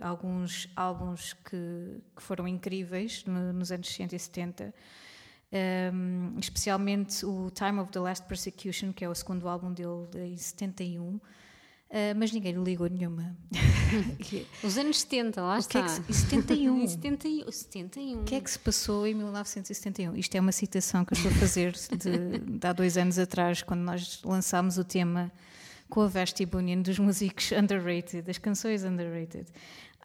alguns 0.00 0.68
álbuns 0.74 1.32
que, 1.32 2.00
que 2.16 2.22
foram 2.22 2.48
incríveis 2.48 3.24
no, 3.24 3.52
nos 3.52 3.70
anos 3.70 3.86
60 3.86 4.16
e 4.16 4.18
70, 4.18 4.74
um, 5.94 6.38
especialmente 6.40 7.24
o 7.24 7.50
Time 7.52 7.78
of 7.78 7.92
the 7.92 8.00
Last 8.00 8.26
Persecution, 8.26 8.92
que 8.92 9.04
é 9.04 9.08
o 9.08 9.14
segundo 9.14 9.48
álbum 9.48 9.72
dele 9.72 10.08
em 10.32 10.36
71 10.36 11.20
Uh, 11.90 12.14
mas 12.16 12.30
ninguém 12.30 12.52
lhe 12.52 12.62
ligou 12.62 12.88
nenhuma. 12.88 13.36
Os 14.62 14.78
anos 14.78 15.00
70, 15.00 15.42
lá 15.42 15.56
o 15.56 15.58
está. 15.58 15.82
Que 15.82 16.00
é 16.00 16.04
que, 16.04 16.12
71. 16.14 16.86
71. 16.86 17.50
71. 17.50 18.20
O 18.20 18.24
que 18.24 18.36
é 18.36 18.40
que 18.40 18.48
se 18.48 18.58
passou 18.60 19.04
em 19.08 19.14
1971? 19.14 20.14
Isto 20.14 20.36
é 20.36 20.40
uma 20.40 20.52
citação 20.52 21.04
que 21.04 21.14
eu 21.14 21.16
estou 21.16 21.32
a 21.32 21.34
fazer 21.34 21.72
de, 21.72 22.38
de 22.38 22.66
há 22.66 22.72
dois 22.72 22.96
anos 22.96 23.18
atrás, 23.18 23.62
quando 23.62 23.80
nós 23.80 24.22
lançámos 24.22 24.78
o 24.78 24.84
tema 24.84 25.32
com 25.88 26.02
a 26.02 26.06
Vesti 26.06 26.46
Bunyan 26.46 26.80
dos 26.80 27.00
músicos 27.00 27.50
underrated, 27.50 28.22
das 28.22 28.38
canções 28.38 28.84
underrated. 28.84 29.46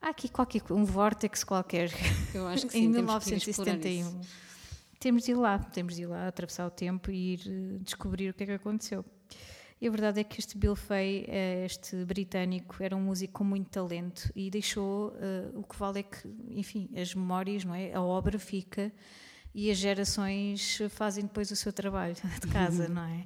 Há 0.02 0.10
aqui 0.10 0.28
qualquer 0.28 0.64
um 0.72 0.84
vórtice 0.86 1.46
qualquer. 1.46 1.92
Eu 2.34 2.48
acho 2.48 2.66
que 2.66 2.74
sim, 2.78 2.86
em 2.86 2.90
1971. 2.90 4.22
Temos 5.00 5.24
de 5.24 5.32
ir 5.32 5.36
lá, 5.36 5.60
temos 5.60 5.96
de 5.96 6.02
ir 6.02 6.08
lá, 6.08 6.28
atravessar 6.28 6.66
o 6.66 6.72
tempo 6.72 7.12
e 7.12 7.34
ir 7.34 7.42
eh, 7.46 7.78
descobrir 7.84 8.30
o 8.30 8.34
que 8.34 8.42
é 8.42 8.46
que 8.48 8.52
aconteceu. 8.54 9.06
E 9.82 9.88
a 9.88 9.92
verdade 9.92 10.22
é 10.22 10.24
que 10.24 10.40
este 10.40 10.58
Bill 10.58 10.76
Fay, 10.76 11.26
eh, 11.28 11.66
este 11.66 12.06
britânico, 12.06 12.82
era 12.82 12.96
um 12.96 13.02
músico 13.02 13.34
com 13.34 13.44
muito 13.44 13.70
talento 13.70 14.32
e 14.34 14.50
deixou 14.50 15.10
uh, 15.10 15.60
o 15.60 15.64
que 15.64 15.78
vale 15.78 16.00
é 16.00 16.04
que, 16.04 16.28
enfim, 16.52 16.90
as 16.96 17.14
memórias, 17.14 17.66
não 17.66 17.76
é? 17.76 17.94
A 17.94 18.02
obra 18.02 18.40
fica 18.40 18.92
e 19.54 19.70
as 19.70 19.78
gerações 19.78 20.80
fazem 20.90 21.26
depois 21.26 21.52
o 21.52 21.56
seu 21.56 21.74
trabalho 21.74 22.16
de 22.42 22.48
casa, 22.48 22.88
não 22.88 23.04
é? 23.04 23.26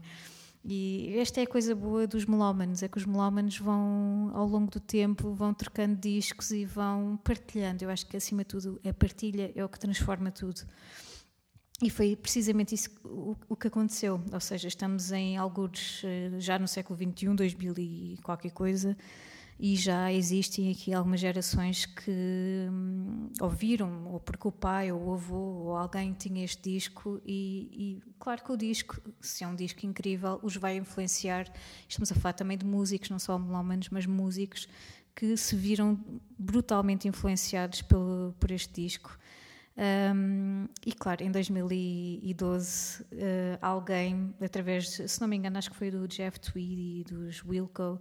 E 0.64 1.16
esta 1.18 1.40
é 1.40 1.44
a 1.44 1.48
coisa 1.48 1.74
boa 1.74 2.06
dos 2.06 2.26
melómanos, 2.26 2.84
é 2.84 2.88
que 2.88 2.98
os 2.98 3.06
melómanos 3.06 3.58
vão, 3.58 4.32
ao 4.34 4.46
longo 4.46 4.70
do 4.70 4.80
tempo, 4.80 5.34
vão 5.34 5.54
trocando 5.54 5.96
discos 5.96 6.52
e 6.52 6.66
vão 6.66 7.18
partilhando. 7.24 7.84
Eu 7.84 7.90
acho 7.90 8.06
que, 8.06 8.18
acima 8.18 8.44
de 8.44 8.50
tudo, 8.50 8.82
a 8.88 8.94
partilha 8.94 9.52
é 9.56 9.64
o 9.64 9.70
que 9.70 9.80
transforma 9.80 10.32
tudo. 10.32 10.62
E 11.82 11.90
foi 11.90 12.16
precisamente 12.16 12.76
isso 12.76 12.90
o, 13.48 13.56
que 13.56 13.68
aconteceu. 13.68 14.22
Ou 14.32 14.40
seja, 14.40 14.68
estamos 14.68 15.12
em 15.12 15.38
alguns 15.38 16.02
eh, 16.04 16.32
já 16.38 16.60
no 16.60 16.68
século 16.68 17.00
XXI, 17.00 17.34
2000 17.34 17.74
e 17.78 18.18
qualquer 18.22 18.52
coisa, 18.52 18.98
e 19.58 19.76
já 19.76 20.12
existem 20.12 20.72
aqui 20.72 20.94
algumas 20.94 21.22
gerações 21.22 21.86
que 21.86 22.68
hum, 22.70 23.30
ouviram, 23.40 24.08
ou 24.08 24.20
porque 24.20 24.48
o 24.48 24.52
pai 24.52 24.92
ou 24.92 25.08
o 25.08 25.14
avô 25.14 25.36
ou 25.36 25.76
alguém 25.78 26.14
tinha 26.14 26.44
este 26.44 26.70
disco, 26.70 27.22
e, 27.26 27.70
e, 27.72 28.14
claro 28.20 28.44
que 28.44 28.52
o 28.52 28.58
disco, 28.58 29.02
se 29.22 29.46
é 29.46 29.48
um 29.48 29.56
disco 29.56 29.86
incrível, 29.86 30.38
os 30.44 30.58
vai 30.58 30.76
influenciar. 30.76 31.50
Estamos 31.88 32.12
a 32.12 32.16
falar 32.16 32.34
também 32.34 32.58
de 32.58 32.66
músicos, 32.66 33.10
não 33.10 33.20
só 33.20 33.38
melómanos, 33.38 33.88
mas 33.90 34.06
músicos 34.06 34.68
que 35.16 35.36
se 35.36 35.56
viram 35.56 36.00
brutalmente 36.38 37.08
influenciados 37.08 37.82
pelo, 37.82 38.34
por 38.40 38.52
este 38.52 38.82
disco. 38.82 39.18
Um, 39.80 40.68
e 40.86 40.92
claro, 40.92 41.24
em 41.24 41.32
2012, 41.32 43.02
uh, 43.02 43.06
alguém, 43.62 44.36
através, 44.42 44.90
se 44.90 45.22
não 45.22 45.28
me 45.28 45.38
engano, 45.38 45.58
acho 45.58 45.72
que 45.72 45.76
foi 45.78 45.90
do 45.90 46.06
Jeff 46.06 46.38
Tweedy 46.38 47.00
e 47.00 47.04
dos 47.06 47.42
Wilco, 47.46 47.98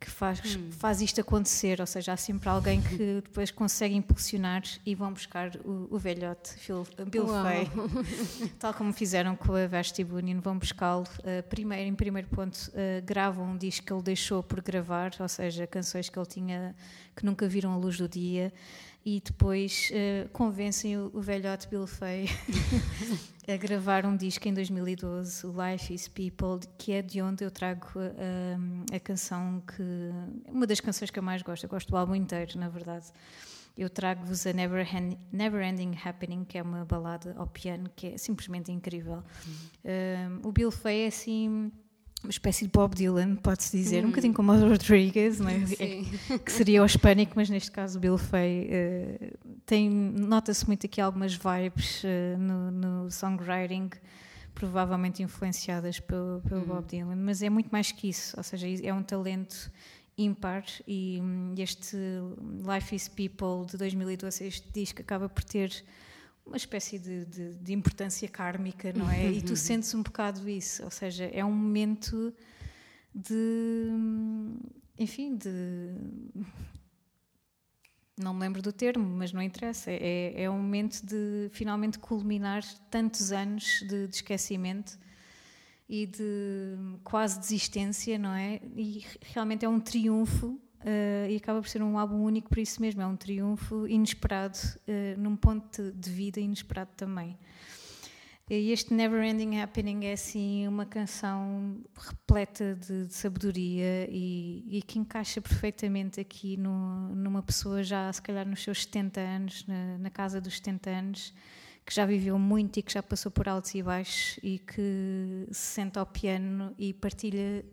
que 0.00 0.10
faz, 0.10 0.40
hum. 0.56 0.72
faz 0.72 1.00
isto 1.00 1.20
acontecer. 1.20 1.80
Ou 1.80 1.86
seja, 1.86 2.14
há 2.14 2.16
sempre 2.16 2.48
alguém 2.48 2.82
que 2.82 3.20
depois 3.22 3.52
consegue 3.52 3.94
impulsionar 3.94 4.62
e 4.84 4.92
vão 4.92 5.12
buscar 5.12 5.54
o, 5.64 5.86
o 5.88 5.98
velhote 5.98 6.52
Phil, 6.54 6.84
Bill 7.06 7.28
Fay, 7.28 7.70
tal 8.58 8.74
como 8.74 8.92
fizeram 8.92 9.36
com 9.36 9.54
a 9.54 9.68
Vesti 9.68 10.02
Bunyan, 10.02 10.40
vão 10.40 10.58
buscá-lo. 10.58 11.04
Uh, 11.20 11.48
primeiro, 11.48 11.88
em 11.88 11.94
primeiro 11.94 12.26
ponto, 12.26 12.56
uh, 12.70 13.04
gravam 13.04 13.52
um 13.52 13.56
disco 13.56 13.86
que 13.86 13.92
ele 13.92 14.02
deixou 14.02 14.42
por 14.42 14.60
gravar, 14.60 15.12
ou 15.20 15.28
seja, 15.28 15.64
canções 15.64 16.08
que 16.08 16.18
ele 16.18 16.26
tinha 16.26 16.74
que 17.14 17.24
nunca 17.24 17.46
viram 17.46 17.72
a 17.72 17.76
luz 17.76 17.98
do 17.98 18.08
dia 18.08 18.52
e 19.04 19.20
depois 19.20 19.90
uh, 19.90 20.28
convencem 20.30 20.98
o, 20.98 21.10
o 21.14 21.20
velhote 21.20 21.68
Bill 21.68 21.86
Fay 21.86 22.26
a 23.48 23.56
gravar 23.56 24.04
um 24.04 24.16
disco 24.16 24.46
em 24.46 24.54
2012, 24.54 25.46
o 25.46 25.52
Life 25.52 25.92
is 25.92 26.06
People, 26.08 26.60
que 26.76 26.92
é 26.92 27.02
de 27.02 27.22
onde 27.22 27.44
eu 27.44 27.50
trago 27.50 27.86
uh, 27.96 28.94
a 28.94 29.00
canção 29.00 29.62
que. 29.66 29.82
uma 30.48 30.66
das 30.66 30.80
canções 30.80 31.10
que 31.10 31.18
eu 31.18 31.22
mais 31.22 31.42
gosto, 31.42 31.64
eu 31.64 31.70
gosto 31.70 31.88
do 31.88 31.96
álbum 31.96 32.14
inteiro, 32.14 32.58
na 32.58 32.68
verdade. 32.68 33.06
Eu 33.78 33.88
trago-vos 33.88 34.46
a 34.46 34.52
Never, 34.52 34.86
Never 35.32 35.62
Ending 35.62 35.96
Happening, 36.04 36.44
que 36.44 36.58
é 36.58 36.62
uma 36.62 36.84
balada 36.84 37.34
ao 37.38 37.46
piano 37.46 37.90
que 37.96 38.08
é 38.08 38.18
simplesmente 38.18 38.70
incrível. 38.70 39.22
Uhum. 39.46 40.40
o 40.44 40.52
Bill 40.52 40.70
Fay 40.70 41.04
é 41.04 41.06
assim 41.06 41.72
uma 42.22 42.30
espécie 42.30 42.66
de 42.66 42.70
Bob 42.70 42.94
Dylan, 42.94 43.36
pode-se 43.36 43.76
dizer, 43.76 44.04
hum. 44.04 44.08
um 44.08 44.10
bocadinho 44.10 44.34
como 44.34 44.52
o 44.52 44.68
Rodriguez, 44.68 45.40
é? 45.40 46.34
é? 46.34 46.38
que 46.38 46.52
seria 46.52 46.82
o 46.82 46.86
hispânico, 46.86 47.32
mas 47.34 47.48
neste 47.48 47.70
caso 47.70 47.98
o 47.98 48.00
Bill 48.00 48.18
Fay 48.18 48.68
uh, 48.68 49.38
tem 49.64 49.88
nota-se 49.88 50.66
muito 50.66 50.86
aqui 50.86 51.00
algumas 51.00 51.34
vibes 51.34 52.04
uh, 52.04 52.38
no, 52.38 52.70
no, 52.70 53.10
songwriting, 53.10 53.90
provavelmente 54.54 55.22
influenciadas 55.22 55.98
pelo, 55.98 56.42
pelo 56.46 56.60
hum. 56.60 56.66
Bob 56.66 56.86
Dylan, 56.86 57.16
mas 57.16 57.42
é 57.42 57.48
muito 57.48 57.70
mais 57.70 57.90
que 57.90 58.08
isso, 58.08 58.36
ou 58.36 58.42
seja, 58.42 58.66
é 58.86 58.92
um 58.92 59.02
talento 59.02 59.70
ímpar 60.18 60.64
e 60.86 61.18
um, 61.22 61.54
este 61.56 61.96
Life 62.70 62.94
is 62.94 63.08
People 63.08 63.66
de 63.70 63.78
2012, 63.78 64.44
este 64.44 64.70
disco 64.72 65.00
acaba 65.00 65.28
por 65.28 65.42
ter 65.42 65.72
uma 66.50 66.56
espécie 66.56 66.98
de, 66.98 67.24
de, 67.26 67.54
de, 67.54 67.72
importância 67.72 68.28
kármica, 68.28 68.92
não 68.92 69.08
é? 69.08 69.30
E 69.30 69.40
tu 69.40 69.54
sentes 69.54 69.94
um 69.94 70.02
bocado 70.02 70.48
isso, 70.48 70.82
ou 70.82 70.90
seja, 70.90 71.24
é 71.32 71.44
um 71.44 71.52
momento 71.52 72.34
de, 73.14 73.86
enfim, 74.98 75.36
de 75.36 75.94
não 78.18 78.34
me 78.34 78.40
lembro 78.40 78.60
do 78.60 78.72
termo, 78.72 79.08
mas 79.16 79.32
não 79.32 79.40
interessa. 79.40 79.92
É, 79.92 80.42
é 80.42 80.50
um 80.50 80.60
momento 80.60 81.06
de 81.06 81.48
finalmente 81.52 82.00
culminar 82.00 82.64
tantos 82.90 83.30
anos 83.30 83.84
de, 83.88 84.08
de, 84.08 84.16
esquecimento 84.16 84.98
e 85.88 86.04
de 86.04 86.76
quase 87.04 87.38
desistência, 87.38 88.18
não 88.18 88.34
é? 88.34 88.60
E 88.74 89.04
realmente 89.22 89.64
é 89.64 89.68
um 89.68 89.78
triunfo 89.78 90.60
Uh, 90.80 91.28
e 91.28 91.36
acaba 91.36 91.60
por 91.60 91.68
ser 91.68 91.82
um 91.82 91.98
álbum 91.98 92.22
único 92.22 92.48
por 92.48 92.58
isso 92.58 92.80
mesmo, 92.80 93.02
é 93.02 93.06
um 93.06 93.14
triunfo 93.14 93.86
inesperado, 93.86 94.56
uh, 94.56 95.20
num 95.20 95.36
ponto 95.36 95.92
de 95.92 96.10
vida 96.10 96.40
inesperado 96.40 96.90
também. 96.96 97.36
E 98.52 98.72
este 98.72 98.92
Never 98.92 99.22
Ending 99.22 99.60
Happening 99.60 100.06
é 100.06 100.12
assim 100.14 100.66
uma 100.66 100.84
canção 100.84 101.84
repleta 101.94 102.74
de, 102.74 103.06
de 103.06 103.14
sabedoria 103.14 104.08
e, 104.10 104.64
e, 104.68 104.82
que 104.82 104.98
encaixa 104.98 105.40
perfeitamente 105.40 106.18
aqui 106.18 106.56
no, 106.56 107.14
numa 107.14 107.44
pessoa 107.44 107.84
já, 107.84 108.12
se 108.12 108.20
calhar, 108.20 108.44
nos 108.44 108.60
seus 108.64 108.82
70 108.82 109.20
anos, 109.20 109.66
na, 109.68 109.98
na 109.98 110.10
casa 110.10 110.40
dos 110.40 110.56
70 110.56 110.90
anos, 110.90 111.34
que 111.86 111.94
já 111.94 112.04
viveu 112.04 112.36
muito 112.40 112.78
e 112.78 112.82
que 112.82 112.92
já 112.92 113.04
passou 113.04 113.30
por 113.30 113.48
altos 113.48 113.72
e 113.76 113.84
baixos 113.84 114.40
e 114.42 114.58
que 114.58 115.46
se 115.52 115.74
senta 115.74 116.00
ao 116.00 116.06
piano 116.06 116.74
e 116.76 116.92
partilha 116.92 117.64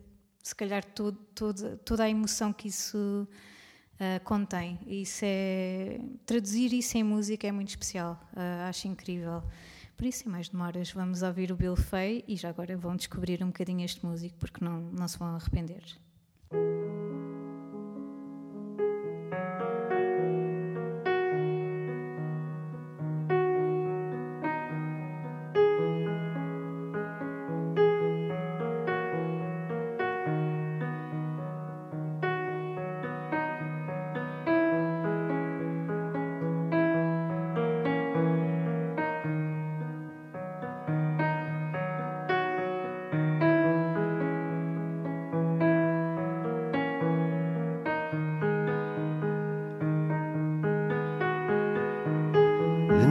se 0.42 0.54
calhar 0.54 0.84
todo, 0.84 1.18
todo, 1.34 1.76
toda 1.78 2.04
a 2.04 2.10
emoção 2.10 2.52
que 2.52 2.68
isso 2.68 3.28
uh, 3.94 4.24
contém. 4.24 4.78
Isso 4.86 5.20
é 5.24 6.00
traduzir 6.24 6.72
isso 6.72 6.96
em 6.96 7.02
música 7.02 7.46
é 7.46 7.52
muito 7.52 7.68
especial. 7.68 8.20
Uh, 8.32 8.68
acho 8.68 8.88
incrível. 8.88 9.42
Por 9.96 10.06
isso, 10.06 10.22
sem 10.22 10.30
mais 10.30 10.48
demoras, 10.48 10.92
vamos 10.92 11.22
ouvir 11.22 11.50
o 11.50 11.56
Bill 11.56 11.74
Fay 11.74 12.24
e 12.28 12.36
já 12.36 12.50
agora 12.50 12.76
vão 12.76 12.94
descobrir 12.94 13.42
um 13.42 13.48
bocadinho 13.48 13.84
este 13.84 14.06
músico 14.06 14.36
porque 14.38 14.64
não, 14.64 14.80
não 14.80 15.08
se 15.08 15.18
vão 15.18 15.34
arrepender. 15.34 15.82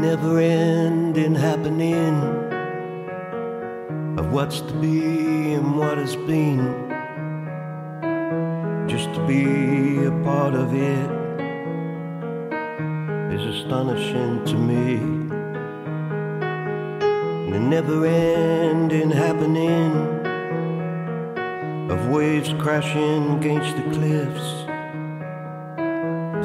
Never 0.01 0.39
ending 0.39 1.33
happening 1.33 2.13
of 4.19 4.31
what's 4.31 4.61
to 4.61 4.73
be 4.73 5.53
and 5.53 5.75
what 5.75 5.97
has 5.97 6.15
been. 6.15 6.85
Just 8.87 9.11
to 9.15 9.25
be 9.25 10.05
a 10.05 10.11
part 10.23 10.53
of 10.53 10.73
it 10.75 11.09
is 13.33 13.55
astonishing 13.55 14.45
to 14.45 14.55
me. 14.55 14.97
The 17.51 17.59
never 17.59 18.05
ending 18.05 19.09
happening 19.09 19.91
of 21.89 22.07
waves 22.09 22.53
crashing 22.59 23.37
against 23.37 23.75
the 23.77 23.83
cliffs, 23.95 24.47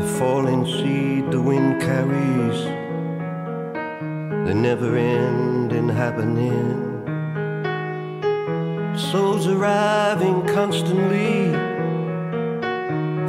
the 0.00 0.18
falling 0.18 0.64
seed 0.64 1.30
the 1.30 1.40
wind 1.40 1.82
carries, 1.82 2.81
the 4.46 4.52
never 4.52 4.96
ending 4.96 5.88
happening. 5.88 6.90
Souls 8.96 9.46
arriving 9.46 10.44
constantly 10.48 11.52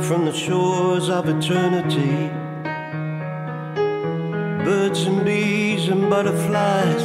from 0.08 0.26
the 0.26 0.34
shores 0.34 1.10
of 1.10 1.30
eternity. 1.30 2.30
Birds 4.66 5.04
and 5.04 5.24
bees 5.24 5.88
and 5.88 6.10
butterflies 6.10 7.04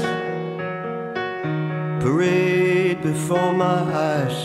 parade 2.03 3.03
before 3.03 3.53
my 3.53 3.81
eyes. 3.93 4.45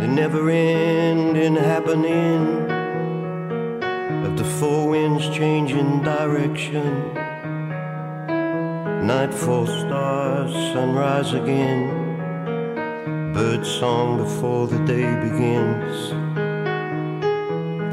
The 0.00 0.08
never 0.08 0.48
ending 0.48 1.56
happening 1.56 2.70
of 4.24 4.38
the 4.38 4.44
four 4.44 4.88
winds 4.88 5.28
changing 5.28 6.02
direction. 6.02 7.23
Nightfall 9.04 9.66
stars, 9.66 10.50
sunrise 10.72 11.34
again. 11.34 11.90
Bird 13.34 13.66
song 13.66 14.16
before 14.16 14.66
the 14.66 14.78
day 14.86 15.04
begins. 15.20 16.08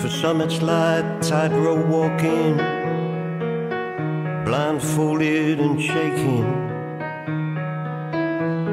For 0.02 0.08
some 0.08 0.40
it's 0.40 0.62
light, 0.62 1.22
tightrope 1.22 1.86
walking, 1.88 2.56
blindfolded 4.46 5.60
and 5.60 5.82
shaking. 5.82 6.46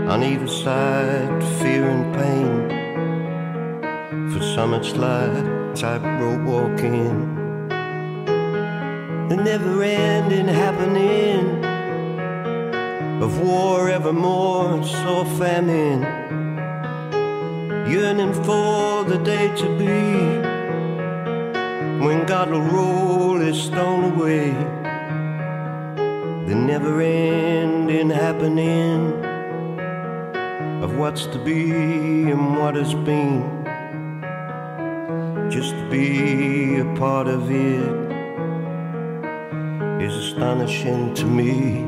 On 0.08 0.22
either 0.22 0.46
side, 0.46 1.42
fear 1.60 1.88
and 1.88 2.14
pain. 2.14 2.70
For 4.30 4.40
some 4.54 4.74
it's 4.74 4.94
light, 4.94 5.74
tightrope 5.74 6.42
walking. 6.42 7.34
The 9.28 9.36
never 9.36 9.82
ending 9.82 10.46
happening 10.46 11.67
of 13.22 13.40
war 13.40 13.90
evermore, 13.90 14.84
so 14.84 15.24
famine 15.38 16.02
yearning 17.90 18.34
for 18.44 19.02
the 19.04 19.16
day 19.24 19.48
to 19.56 19.66
be 19.78 20.48
when 22.04 22.26
God 22.26 22.50
will 22.50 22.60
roll 22.60 23.38
his 23.38 23.60
stone 23.60 24.12
away. 24.12 24.52
The 26.46 26.54
never 26.54 27.00
ending 27.00 28.10
happening 28.10 29.24
of 30.82 30.96
what's 30.96 31.26
to 31.26 31.38
be 31.38 32.30
and 32.30 32.58
what 32.58 32.74
has 32.76 32.92
been. 32.92 33.42
Just 35.50 35.70
to 35.70 35.88
be 35.90 36.78
a 36.78 36.84
part 36.94 37.26
of 37.26 37.50
it 37.50 38.08
is 40.02 40.14
astonishing 40.14 41.14
to 41.14 41.24
me. 41.24 41.87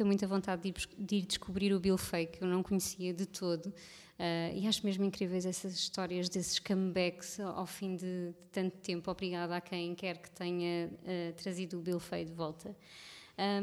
Muita, 0.00 0.04
muita 0.04 0.26
vontade 0.26 0.62
de 0.62 0.68
ir, 0.68 0.88
de 0.98 1.16
ir 1.16 1.22
descobrir 1.22 1.72
o 1.72 1.80
Bill 1.80 1.98
Fay, 1.98 2.26
que 2.26 2.42
eu 2.42 2.48
não 2.48 2.62
conhecia 2.62 3.12
de 3.12 3.26
todo. 3.26 3.66
Uh, 3.66 4.54
e 4.54 4.66
acho 4.66 4.84
mesmo 4.84 5.04
incríveis 5.04 5.46
essas 5.46 5.74
histórias 5.74 6.28
desses 6.28 6.58
comebacks 6.58 7.40
ao 7.40 7.66
fim 7.66 7.96
de, 7.96 8.28
de 8.30 8.34
tanto 8.52 8.76
tempo. 8.78 9.10
Obrigada 9.10 9.56
a 9.56 9.60
quem 9.60 9.94
quer 9.94 10.18
que 10.18 10.30
tenha 10.30 10.88
uh, 10.88 11.32
trazido 11.34 11.78
o 11.78 11.80
Bill 11.80 11.98
Fay 11.98 12.24
de 12.24 12.32
volta. 12.32 12.76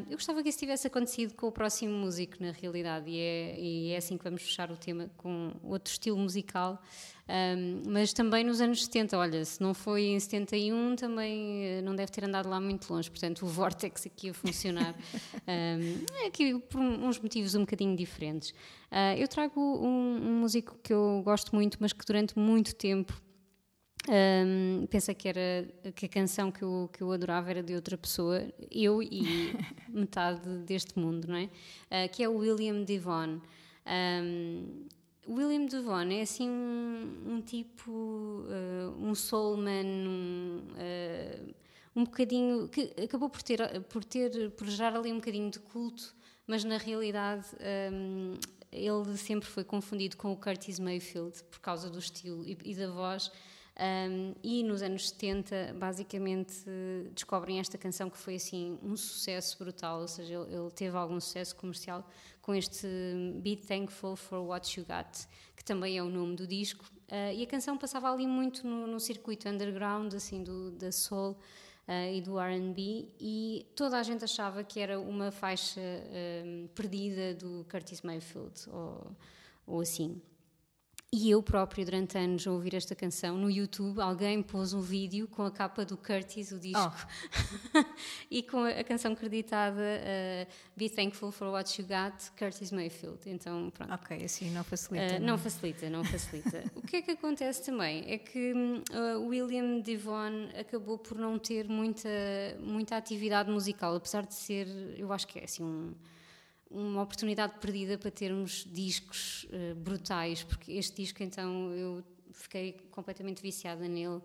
Eu 0.10 0.18
gostava 0.18 0.42
que 0.42 0.50
isso 0.50 0.58
tivesse 0.58 0.88
acontecido 0.88 1.36
com 1.36 1.48
o 1.48 1.52
próximo 1.52 1.94
músico, 1.94 2.36
na 2.40 2.52
realidade, 2.52 3.10
e 3.10 3.20
é, 3.20 3.60
e 3.60 3.92
é 3.92 3.98
assim 3.98 4.18
que 4.18 4.24
vamos 4.24 4.42
fechar 4.42 4.72
o 4.72 4.78
tema 4.78 5.10
com 5.18 5.52
outro 5.64 5.92
estilo 5.92 6.18
musical. 6.18 6.82
Um, 7.30 7.84
mas 7.92 8.14
também 8.14 8.44
nos 8.44 8.62
anos 8.62 8.86
70, 8.86 9.18
olha, 9.18 9.44
se 9.44 9.62
não 9.62 9.74
foi 9.74 10.06
em 10.06 10.20
71, 10.20 10.96
também 10.96 11.66
eh, 11.66 11.82
não 11.82 11.94
deve 11.94 12.10
ter 12.10 12.24
andado 12.24 12.48
lá 12.48 12.60
muito 12.60 12.92
longe, 12.92 13.12
portanto, 13.12 13.44
o 13.44 13.48
Vortex 13.48 14.06
aqui 14.06 14.30
a 14.30 14.34
funcionar 14.34 14.96
um, 15.46 16.24
é 16.24 16.28
aqui 16.28 16.58
por 16.58 16.80
uns 16.80 17.20
motivos 17.20 17.54
um 17.54 17.62
bocadinho 17.62 17.98
diferentes. 17.98 18.52
Uh, 18.90 19.18
eu 19.18 19.28
trago 19.28 19.60
um, 19.60 20.22
um 20.24 20.40
músico 20.40 20.78
que 20.82 20.94
eu 20.94 21.22
gosto 21.24 21.54
muito, 21.54 21.78
mas 21.82 21.92
que 21.92 22.06
durante 22.06 22.40
muito 22.40 22.74
tempo 22.74 23.22
um, 24.10 24.88
pensei 24.90 25.14
que 25.14 25.28
era 25.28 25.68
que 25.94 26.06
a 26.06 26.10
canção 26.10 26.50
que 26.50 26.64
eu, 26.64 26.90
que 26.94 27.02
eu 27.02 27.12
adorava 27.12 27.50
era 27.50 27.62
de 27.62 27.76
outra 27.76 27.98
pessoa, 27.98 28.42
eu 28.72 29.04
e 29.04 29.54
metade 29.90 30.48
deste 30.60 30.98
mundo, 30.98 31.28
não 31.28 31.36
é? 31.36 31.44
Uh, 31.46 32.10
que 32.12 32.24
é 32.24 32.30
o 32.30 32.38
William 32.38 32.84
Devon. 32.84 33.42
Um, 33.86 34.86
William 35.28 35.66
Devon 35.66 36.10
é 36.10 36.22
assim 36.22 36.50
um, 36.50 37.24
um 37.28 37.42
tipo, 37.42 37.92
uh, 37.92 38.96
um 38.98 39.14
soulman, 39.14 39.86
um, 39.86 40.64
uh, 40.72 41.54
um 41.94 42.06
bocadinho 42.06 42.70
que 42.70 42.94
acabou 43.04 43.30
por 43.30 43.42
ter, 43.42 43.82
por 43.90 44.06
ter, 44.06 44.52
por 44.52 44.68
gerar 44.68 44.96
ali 44.96 45.12
um 45.12 45.18
bocadinho 45.18 45.52
de 45.52 45.60
culto, 45.60 46.16
mas 46.46 46.64
na 46.64 46.78
realidade 46.78 47.46
ele 48.72 49.18
sempre 49.18 49.50
foi 49.50 49.66
confundido 49.66 50.16
com 50.16 50.32
o 50.32 50.38
Curtis 50.38 50.80
Mayfield 50.80 51.44
por 51.46 51.60
causa 51.60 51.90
do 51.90 52.00
estilo 52.00 52.46
e, 52.46 52.58
e 52.64 52.74
da 52.74 52.90
voz. 52.90 53.30
Um, 53.80 54.34
e 54.44 54.64
nos 54.64 54.82
anos 54.82 55.10
70, 55.10 55.76
basicamente, 55.78 56.64
descobrem 57.14 57.60
esta 57.60 57.78
canção 57.78 58.10
que 58.10 58.18
foi 58.18 58.36
assim 58.36 58.80
um 58.82 58.98
sucesso 58.98 59.56
brutal, 59.60 60.02
ou 60.02 60.08
seja, 60.08 60.34
ele, 60.34 60.56
ele 60.56 60.72
teve 60.72 60.98
algum 60.98 61.20
sucesso 61.20 61.56
comercial 61.56 62.04
com 62.42 62.56
este 62.56 62.88
Be 63.36 63.56
Thankful 63.56 64.16
for 64.16 64.40
What 64.40 64.80
You 64.80 64.86
Got, 64.86 65.28
que 65.56 65.64
também 65.64 65.98
é 65.98 66.02
o 66.02 66.10
nome 66.10 66.36
do 66.36 66.48
disco. 66.48 66.86
Uh, 67.08 67.34
e 67.36 67.44
a 67.44 67.46
canção 67.46 67.78
passava 67.78 68.12
ali 68.12 68.26
muito 68.26 68.66
no, 68.66 68.88
no 68.88 69.00
circuito 69.00 69.48
underground, 69.48 70.12
assim, 70.16 70.44
do, 70.44 70.72
da 70.72 70.92
soul 70.92 71.38
uh, 71.88 72.16
e 72.16 72.20
do 72.20 72.40
R&B, 72.40 73.10
e 73.20 73.68
toda 73.76 74.00
a 74.00 74.04
gente 74.04 74.24
achava 74.24 74.64
que 74.64 74.80
era 74.80 75.00
uma 75.00 75.30
faixa 75.30 75.80
uh, 75.80 76.68
perdida 76.70 77.36
do 77.36 77.64
Curtis 77.70 78.02
Mayfield, 78.02 78.60
ou, 78.72 79.12
ou 79.68 79.82
assim. 79.82 80.20
E 81.14 81.32
eu 81.32 81.42
próprio, 81.42 81.86
durante 81.86 82.18
anos, 82.18 82.46
a 82.46 82.52
ouvir 82.52 82.76
esta 82.76 82.94
canção, 82.94 83.38
no 83.38 83.50
YouTube, 83.50 84.02
alguém 84.02 84.44
pôs 84.44 84.74
um 84.74 84.82
vídeo 84.82 85.26
com 85.26 85.44
a 85.44 85.50
capa 85.50 85.86
do 85.86 85.96
Curtis, 85.96 86.52
o 86.52 86.60
disco, 86.60 87.08
oh. 87.74 87.80
e 88.30 88.44
com 88.44 88.66
a, 88.66 88.84
canção 88.84 89.16
creditada 89.16 89.82
uh, 89.82 90.52
Be 90.76 90.90
Thankful 90.90 91.32
for 91.32 91.48
What 91.48 91.82
You 91.82 91.88
Got, 91.88 92.32
Curtis 92.38 92.74
Mayfield. 92.74 93.20
Então, 93.26 93.70
pronto. 93.70 93.94
Ok, 93.94 94.22
assim 94.22 94.52
não 94.52 94.66
facilita. 94.66 95.16
Uh, 95.16 95.20
não 95.22 95.38
facilita, 95.38 95.90
não 95.90 96.04
facilita. 96.12 96.66
o 96.76 96.82
que 96.82 96.98
é 96.98 97.02
que 97.02 97.12
acontece 97.12 97.64
também? 97.64 98.04
É 98.12 98.18
que 98.18 98.52
uh, 98.52 99.26
William 99.26 99.80
Devon 99.80 100.50
acabou 100.60 100.98
por 100.98 101.18
não 101.18 101.40
ter 101.40 101.70
muita, 101.70 102.10
muita 102.60 102.98
atividade 102.98 103.50
musical, 103.50 103.96
apesar 103.96 104.26
de 104.26 104.34
ser, 104.34 104.68
eu 104.98 105.14
acho 105.14 105.26
que 105.26 105.40
é 105.40 105.46
assim 105.46 105.64
um 105.64 105.94
uma 106.70 107.02
oportunidade 107.02 107.54
perdida 107.60 107.98
para 107.98 108.12
termos 108.12 108.66
discos 108.72 109.46
uh, 109.46 109.76
brutais, 109.76 110.44
porque 110.44 110.74
este 110.74 111.02
disco 111.02 111.24
então 111.24 111.72
eu 111.72 112.04
fiquei 112.32 112.74
completamente 112.92 113.42
viciada 113.42 113.88
nele 113.88 114.08
uh, 114.08 114.24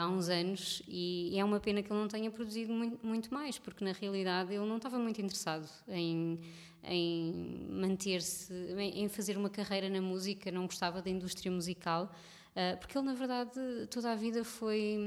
há 0.00 0.08
uns 0.08 0.28
anos 0.28 0.82
e, 0.88 1.30
e, 1.34 1.38
é 1.38 1.44
uma 1.44 1.60
pena 1.60 1.82
que 1.82 1.92
ele 1.92 2.00
não 2.00 2.08
tenha 2.08 2.30
produzido 2.30 2.72
muito, 2.72 3.06
muito, 3.06 3.32
mais, 3.32 3.58
porque 3.58 3.84
na 3.84 3.92
realidade 3.92 4.54
ele 4.54 4.66
não 4.66 4.76
estava 4.76 4.98
muito 4.98 5.20
interessado 5.20 5.68
em, 5.88 6.40
em 6.82 7.68
manter-se, 7.70 8.52
em, 8.52 9.04
em, 9.04 9.08
fazer 9.08 9.36
uma 9.36 9.50
carreira 9.50 9.88
na 9.88 10.00
música, 10.00 10.50
não 10.50 10.66
gostava 10.66 11.02
da 11.02 11.10
indústria 11.10 11.52
musical. 11.52 12.12
Uh, 12.56 12.76
porque 12.78 12.98
ele, 12.98 13.06
na 13.06 13.14
verdade, 13.14 13.52
toda 13.88 14.10
a 14.10 14.16
vida 14.16 14.42
foi, 14.42 14.98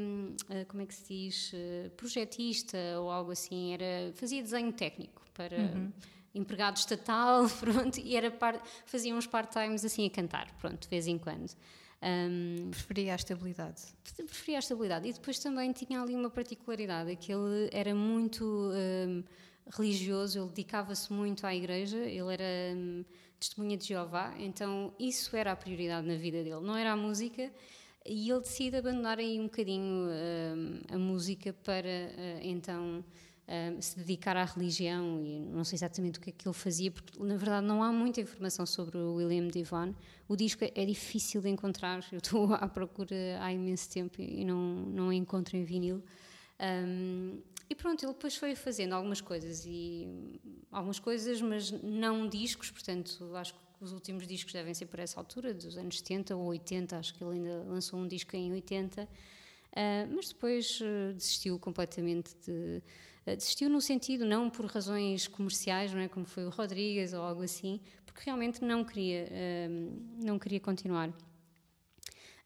como 0.70 0.84
é 0.84 0.86
que 0.86 0.94
se 0.94 1.14
diz, 1.14 1.52
projetista 1.98 2.78
ou 2.98 3.12
algo 3.12 3.32
assim, 3.32 3.74
era, 3.74 4.14
fazia 4.14 4.42
desenho 4.42 4.72
técnico 4.72 5.22
para, 5.34 5.58
uhum 5.58 5.92
empregado 6.34 6.78
estatal, 6.78 7.50
pronto, 7.60 8.00
e 8.00 8.16
era 8.16 8.32
par, 8.32 8.62
fazia 8.86 9.16
uns 9.16 9.28
part-times 9.28 9.84
assim 9.84 10.06
a 10.06 10.10
cantar, 10.10 10.52
pronto, 10.60 10.82
de 10.82 10.88
vez 10.88 11.08
em 11.08 11.18
quando. 11.18 11.52
Um, 12.04 12.72
preferia 12.72 13.14
a 13.14 13.16
estabilidade. 13.16 13.84
Preferia 14.16 14.58
a 14.58 14.60
estabilidade. 14.60 15.08
E 15.08 15.14
depois 15.14 15.38
também 15.38 15.72
tinha 15.72 16.02
ali 16.02 16.16
uma 16.16 16.32
particularidade, 16.32 17.12
é 17.12 17.16
que 17.16 17.32
ele 17.32 17.70
era 17.72 17.94
muito 17.94 18.44
um, 18.44 19.24
religioso, 19.70 20.40
ele 20.40 20.48
dedicava-se 20.48 21.14
muito 21.14 21.46
à 21.46 21.54
igreja, 21.54 21.98
ele 21.98 22.34
era 22.34 22.76
um, 22.76 23.06
testemunha 23.40 23.78
de 23.78 23.86
Jeová, 23.86 24.34
então 24.40 24.94
isso 25.00 25.36
era 25.36 25.52
a 25.52 25.56
prioridade 25.56 26.08
na 26.08 26.16
vida 26.16 26.44
dele, 26.44 26.62
não 26.62 26.76
era 26.76 26.92
a 26.92 26.98
música. 26.98 27.52
E 28.04 28.32
ele 28.32 28.40
decide 28.40 28.78
abandonar 28.78 29.20
aí 29.20 29.40
um 29.40 29.44
bocadinho 29.44 30.10
a 30.92 30.98
música 30.98 31.54
para 31.54 31.88
uh, 31.88 32.48
se 33.80 33.98
dedicar 33.98 34.38
à 34.38 34.46
religião 34.46 35.22
e 35.24 35.40
não 35.40 35.64
sei 35.64 35.76
exatamente 35.78 36.20
o 36.20 36.22
que 36.22 36.30
é 36.30 36.34
que 36.34 36.48
ele 36.48 36.54
fazia, 36.54 36.92
porque 36.92 37.22
na 37.22 37.36
verdade 37.36 37.66
não 37.66 37.84
há 37.84 37.92
muita 37.92 38.22
informação 38.22 38.66
sobre 38.66 38.98
o 38.98 39.16
William 39.16 39.48
Devon. 39.48 39.94
O 40.28 40.36
disco 40.36 40.64
é 40.64 40.86
difícil 40.86 41.42
de 41.42 41.50
encontrar, 41.50 42.06
eu 42.12 42.20
estou 42.20 42.54
à 42.56 42.68
procura 42.68 43.16
há 43.42 43.52
imenso 43.52 43.90
tempo 43.90 44.22
e 44.22 44.46
não, 44.46 44.58
não 44.58 45.14
encontro 45.14 45.58
em 45.58 45.64
vinil. 45.64 46.04
Um, 46.60 47.42
e 47.70 47.76
pronto, 47.76 48.04
ele 48.04 48.14
depois 48.14 48.36
foi 48.36 48.54
fazendo 48.54 48.94
algumas 48.94 49.22
coisas, 49.22 49.66
e 49.66 50.08
algumas 50.72 51.00
coisas, 51.00 51.42
mas 51.42 51.72
não 51.72 52.28
discos, 52.28 52.70
portanto, 52.70 53.34
acho 53.36 53.54
que 53.54 53.60
os 53.80 53.94
últimos 53.94 54.28
discos 54.28 54.54
devem 54.54 54.74
ser 54.74 54.86
por 54.88 55.00
essa 55.00 55.20
altura, 55.20 55.54
dos 55.54 55.78
anos 55.78 55.98
70 56.00 56.36
ou 56.36 56.48
80, 56.48 56.98
acho 56.98 57.14
que 57.14 57.24
ele 57.24 57.38
ainda 57.38 57.64
lançou 57.64 58.00
um 58.00 58.08
disco 58.08 58.36
em 58.36 58.52
80, 58.52 59.08
uh, 59.72 60.14
mas 60.16 60.30
depois 60.30 60.80
uh, 60.82 61.14
desistiu 61.14 61.60
completamente 61.60 62.36
de 62.46 62.82
eh, 63.26 63.36
desistiu 63.36 63.70
no 63.70 63.80
sentido, 63.80 64.26
não 64.26 64.50
por 64.50 64.66
razões 64.66 65.28
comerciais, 65.28 65.94
não 65.94 66.02
é? 66.02 66.08
como 66.08 66.26
foi 66.26 66.46
o 66.46 66.50
Rodrigues 66.50 67.14
ou 67.14 67.22
algo 67.22 67.44
assim, 67.44 67.80
porque 68.06 68.22
realmente 68.26 68.64
não 68.64 68.84
queria, 68.84 69.28
não 70.24 70.40
queria 70.40 70.60
continuar. 70.60 71.14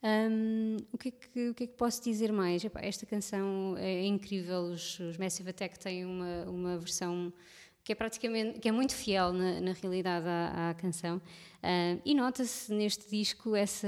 Um, 0.04 0.78
o, 0.92 0.98
que 1.00 1.08
é 1.08 1.12
que, 1.12 1.50
o 1.50 1.54
que 1.56 1.64
é 1.64 1.68
que 1.68 1.74
posso 1.74 2.04
dizer 2.04 2.32
mais? 2.32 2.64
Epá, 2.64 2.80
esta 2.82 3.08
canção 3.08 3.76
é 3.78 4.06
incrível, 4.06 4.64
os, 4.66 5.00
os 5.00 5.18
Massive 5.18 5.50
Attack 5.50 5.80
têm 5.80 6.06
uma, 6.06 6.44
uma 6.48 6.78
versão 6.78 7.34
que 7.86 7.92
é 7.92 7.96
praticamente 7.96 8.60
que 8.60 8.68
é 8.68 8.72
muito 8.72 8.96
fiel 8.96 9.32
na, 9.32 9.62
na 9.62 9.74
realidade 9.74 10.26
à, 10.28 10.72
à 10.72 10.74
canção. 10.74 11.18
Uh, 11.18 12.02
e 12.04 12.16
nota-se 12.16 12.74
neste 12.74 13.08
disco 13.10 13.56
essa 13.56 13.88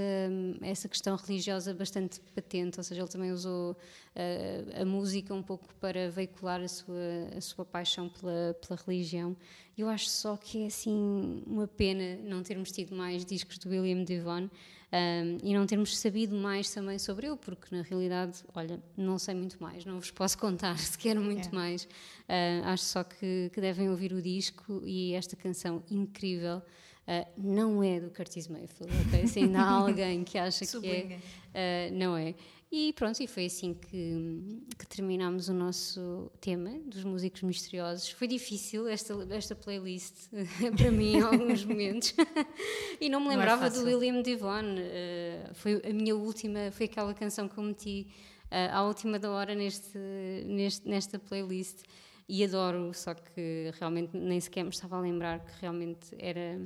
essa 0.61 0.87
questão 0.87 1.15
religiosa 1.15 1.73
bastante 1.73 2.19
patente 2.33 2.79
ou 2.79 2.83
seja 2.83 3.01
ele 3.01 3.09
também 3.09 3.31
usou 3.31 3.71
uh, 3.71 4.81
a 4.81 4.85
música 4.85 5.33
um 5.33 5.41
pouco 5.41 5.67
para 5.75 6.11
veicular 6.11 6.61
a 6.61 6.67
sua 6.67 6.95
a 7.35 7.41
sua 7.41 7.65
paixão 7.65 8.07
pela 8.07 8.55
pela 8.61 8.79
religião. 8.85 9.35
Eu 9.75 9.89
acho 9.89 10.09
só 10.09 10.37
que 10.37 10.63
é 10.63 10.67
assim 10.67 11.43
uma 11.47 11.67
pena 11.67 12.17
não 12.23 12.43
termos 12.43 12.71
tido 12.71 12.95
mais 12.95 13.25
discos 13.25 13.57
do 13.57 13.69
William 13.69 14.03
Devon 14.03 14.47
um, 14.91 15.37
e 15.43 15.53
não 15.53 15.65
termos 15.65 15.97
sabido 15.97 16.35
mais 16.35 16.73
também 16.73 16.97
sobre 16.97 17.27
ele, 17.27 17.35
porque 17.35 17.75
na 17.75 17.81
realidade, 17.81 18.43
olha, 18.53 18.81
não 18.95 19.19
sei 19.19 19.35
muito 19.35 19.61
mais, 19.61 19.83
não 19.83 19.99
vos 19.99 20.11
posso 20.11 20.37
contar 20.39 20.77
sequer 20.77 21.19
muito 21.19 21.49
é. 21.49 21.51
mais. 21.51 21.83
Uh, 21.83 22.65
acho 22.65 22.83
só 22.83 23.03
que, 23.03 23.49
que, 23.53 23.59
devem 23.59 23.89
ouvir 23.89 24.13
o 24.13 24.21
disco 24.21 24.81
e 24.85 25.13
esta 25.13 25.35
canção 25.35 25.83
incrível. 25.89 26.61
Uh, 27.07 27.25
não 27.37 27.81
é 27.81 28.01
do 28.01 28.09
Curtis 28.09 28.49
Mayfield, 28.49 28.93
ok? 29.07 29.27
Se 29.27 29.39
ainda 29.39 29.61
há 29.61 29.69
alguém 29.79 30.25
que 30.25 30.37
acha 30.37 30.65
que 30.65 31.19
é, 31.53 31.89
uh, 31.89 31.93
não 31.93 32.17
é. 32.17 32.35
E 32.69 32.91
pronto, 32.93 33.23
e 33.23 33.27
foi 33.27 33.45
assim 33.45 33.73
que, 33.73 34.61
que 34.77 34.85
terminámos 34.87 35.47
o 35.47 35.53
nosso 35.53 36.29
tema 36.41 36.69
dos 36.85 37.03
músicos 37.05 37.41
misteriosos. 37.41 38.09
Foi 38.09 38.27
difícil 38.27 38.87
esta, 38.89 39.13
esta 39.29 39.55
playlist 39.55 40.29
para 40.75 40.91
mim 40.91 41.15
em 41.15 41.21
alguns 41.21 41.63
momentos. 41.63 42.13
e 42.99 43.07
não 43.07 43.21
me 43.21 43.29
lembrava 43.29 43.69
não 43.69 43.77
é 43.77 43.79
do 43.79 43.85
William 43.85 44.21
Devon. 44.21 44.75
Uh, 44.75 45.53
foi 45.53 45.81
a 45.81 45.93
minha 45.93 46.13
última, 46.13 46.69
foi 46.71 46.87
aquela 46.87 47.13
canção 47.13 47.47
que 47.47 47.57
eu 47.57 47.63
meti 47.63 48.07
uh, 48.51 48.75
à 48.75 48.83
última 48.83 49.17
da 49.17 49.31
hora 49.31 49.55
neste, 49.55 49.97
neste, 50.45 50.87
nesta 50.87 51.17
playlist. 51.17 51.83
E 52.27 52.43
adoro, 52.43 52.93
só 52.93 53.13
que 53.13 53.71
realmente 53.79 54.17
nem 54.17 54.41
sequer 54.41 54.63
me 54.63 54.71
estava 54.71 54.97
a 54.97 54.99
lembrar 54.99 55.39
que 55.39 55.61
realmente 55.61 56.13
era, 56.19 56.59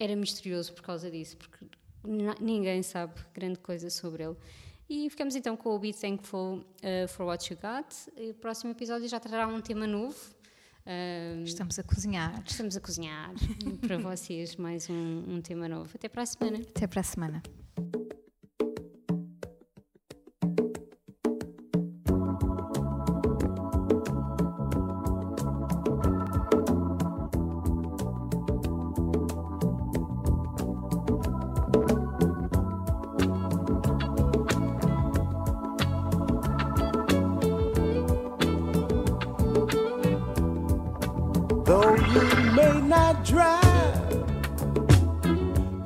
era 0.00 0.16
misterioso 0.16 0.72
por 0.72 0.82
causa 0.82 1.08
disso, 1.08 1.36
porque 1.36 1.64
ninguém 2.40 2.82
sabe 2.82 3.14
grande 3.32 3.60
coisa 3.60 3.88
sobre 3.88 4.24
ele. 4.24 4.36
E 4.88 5.08
ficamos 5.08 5.34
então 5.34 5.56
com 5.56 5.74
o 5.74 5.78
Be 5.78 5.92
Thankful 5.92 6.58
uh, 6.58 7.08
for 7.08 7.26
What 7.26 7.52
You 7.52 7.58
Got. 7.60 7.94
E 8.16 8.30
o 8.30 8.34
próximo 8.34 8.72
episódio 8.72 9.08
já 9.08 9.18
trará 9.18 9.46
um 9.46 9.60
tema 9.60 9.86
novo. 9.86 10.16
Uh, 10.84 11.42
estamos 11.44 11.78
a 11.78 11.82
cozinhar. 11.82 12.42
Estamos 12.46 12.76
a 12.76 12.80
cozinhar 12.80 13.32
para 13.86 13.98
vocês 13.98 14.56
mais 14.56 14.90
um, 14.90 15.24
um 15.36 15.40
tema 15.40 15.68
novo. 15.68 15.90
Até 15.94 16.08
para 16.08 16.22
a 16.22 16.26
semana. 16.26 16.58
Até 16.58 16.86
para 16.86 17.00
a 17.00 17.04
semana. 17.04 17.42
drive 43.24 44.12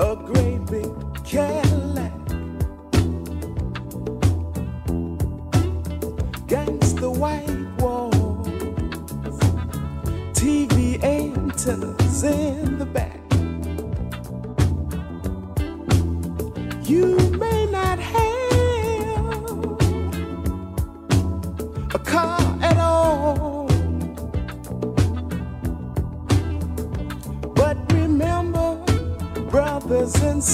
a 0.00 0.16
great 0.16 0.64
big 0.66 0.90
Cadillac. 1.24 2.12
Against 6.44 6.96
the 6.96 7.10
white 7.10 7.66
walls, 7.78 8.48
TV 10.32 11.02
antennas 11.02 12.24
in 12.24 12.78
the 12.78 12.86
back. 12.86 13.05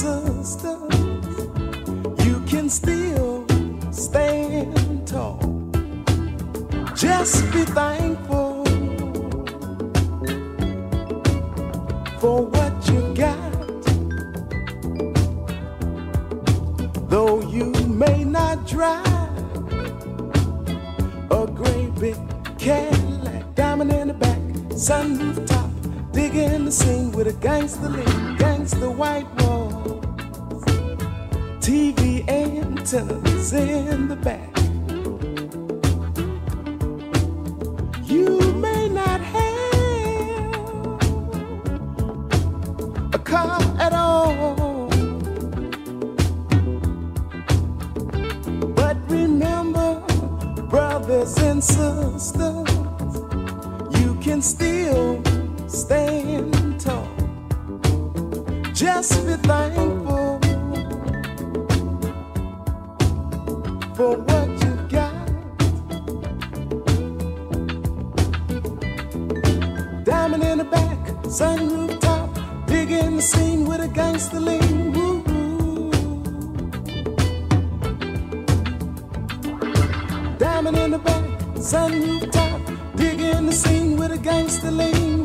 Walls. 0.00 0.21
Car 43.32 43.62
at 43.78 43.94
all. 43.94 44.88
But 48.78 48.96
remember, 49.08 50.02
brothers 50.68 51.38
and 51.38 51.64
sisters, 51.64 52.68
you 53.98 54.10
can 54.20 54.42
still 54.42 55.22
stand 55.66 56.78
tall. 56.78 57.08
Just 58.74 59.26
be 59.26 59.36
thankful 59.48 60.38
for 63.96 64.12
what 64.28 64.48
you 64.62 64.74
got. 64.96 65.26
Diamond 70.04 70.44
in 70.44 70.58
the 70.58 70.68
back, 70.70 70.98
sunroof 71.38 72.01
digging 72.92 73.16
the 73.16 73.22
scene 73.22 73.64
with 73.66 73.80
a 73.80 73.88
gangster 73.88 74.40
lean. 74.40 74.92
Woo. 74.92 75.22
Diamond 80.38 80.76
in 80.76 80.90
the 80.90 80.98
back, 80.98 81.24
sunroof 81.56 82.30
top, 82.30 82.60
digging 82.96 83.46
the 83.46 83.52
scene 83.52 83.96
with 83.96 84.12
a 84.12 84.18
gangster 84.18 84.70
lean. 84.70 85.21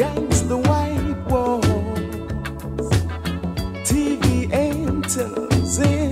against 0.00 0.48
the 0.48 0.56
white 0.56 1.18
walls. 1.28 1.66
TV 3.84 4.50
enters 4.50 5.78
in. 5.78 6.09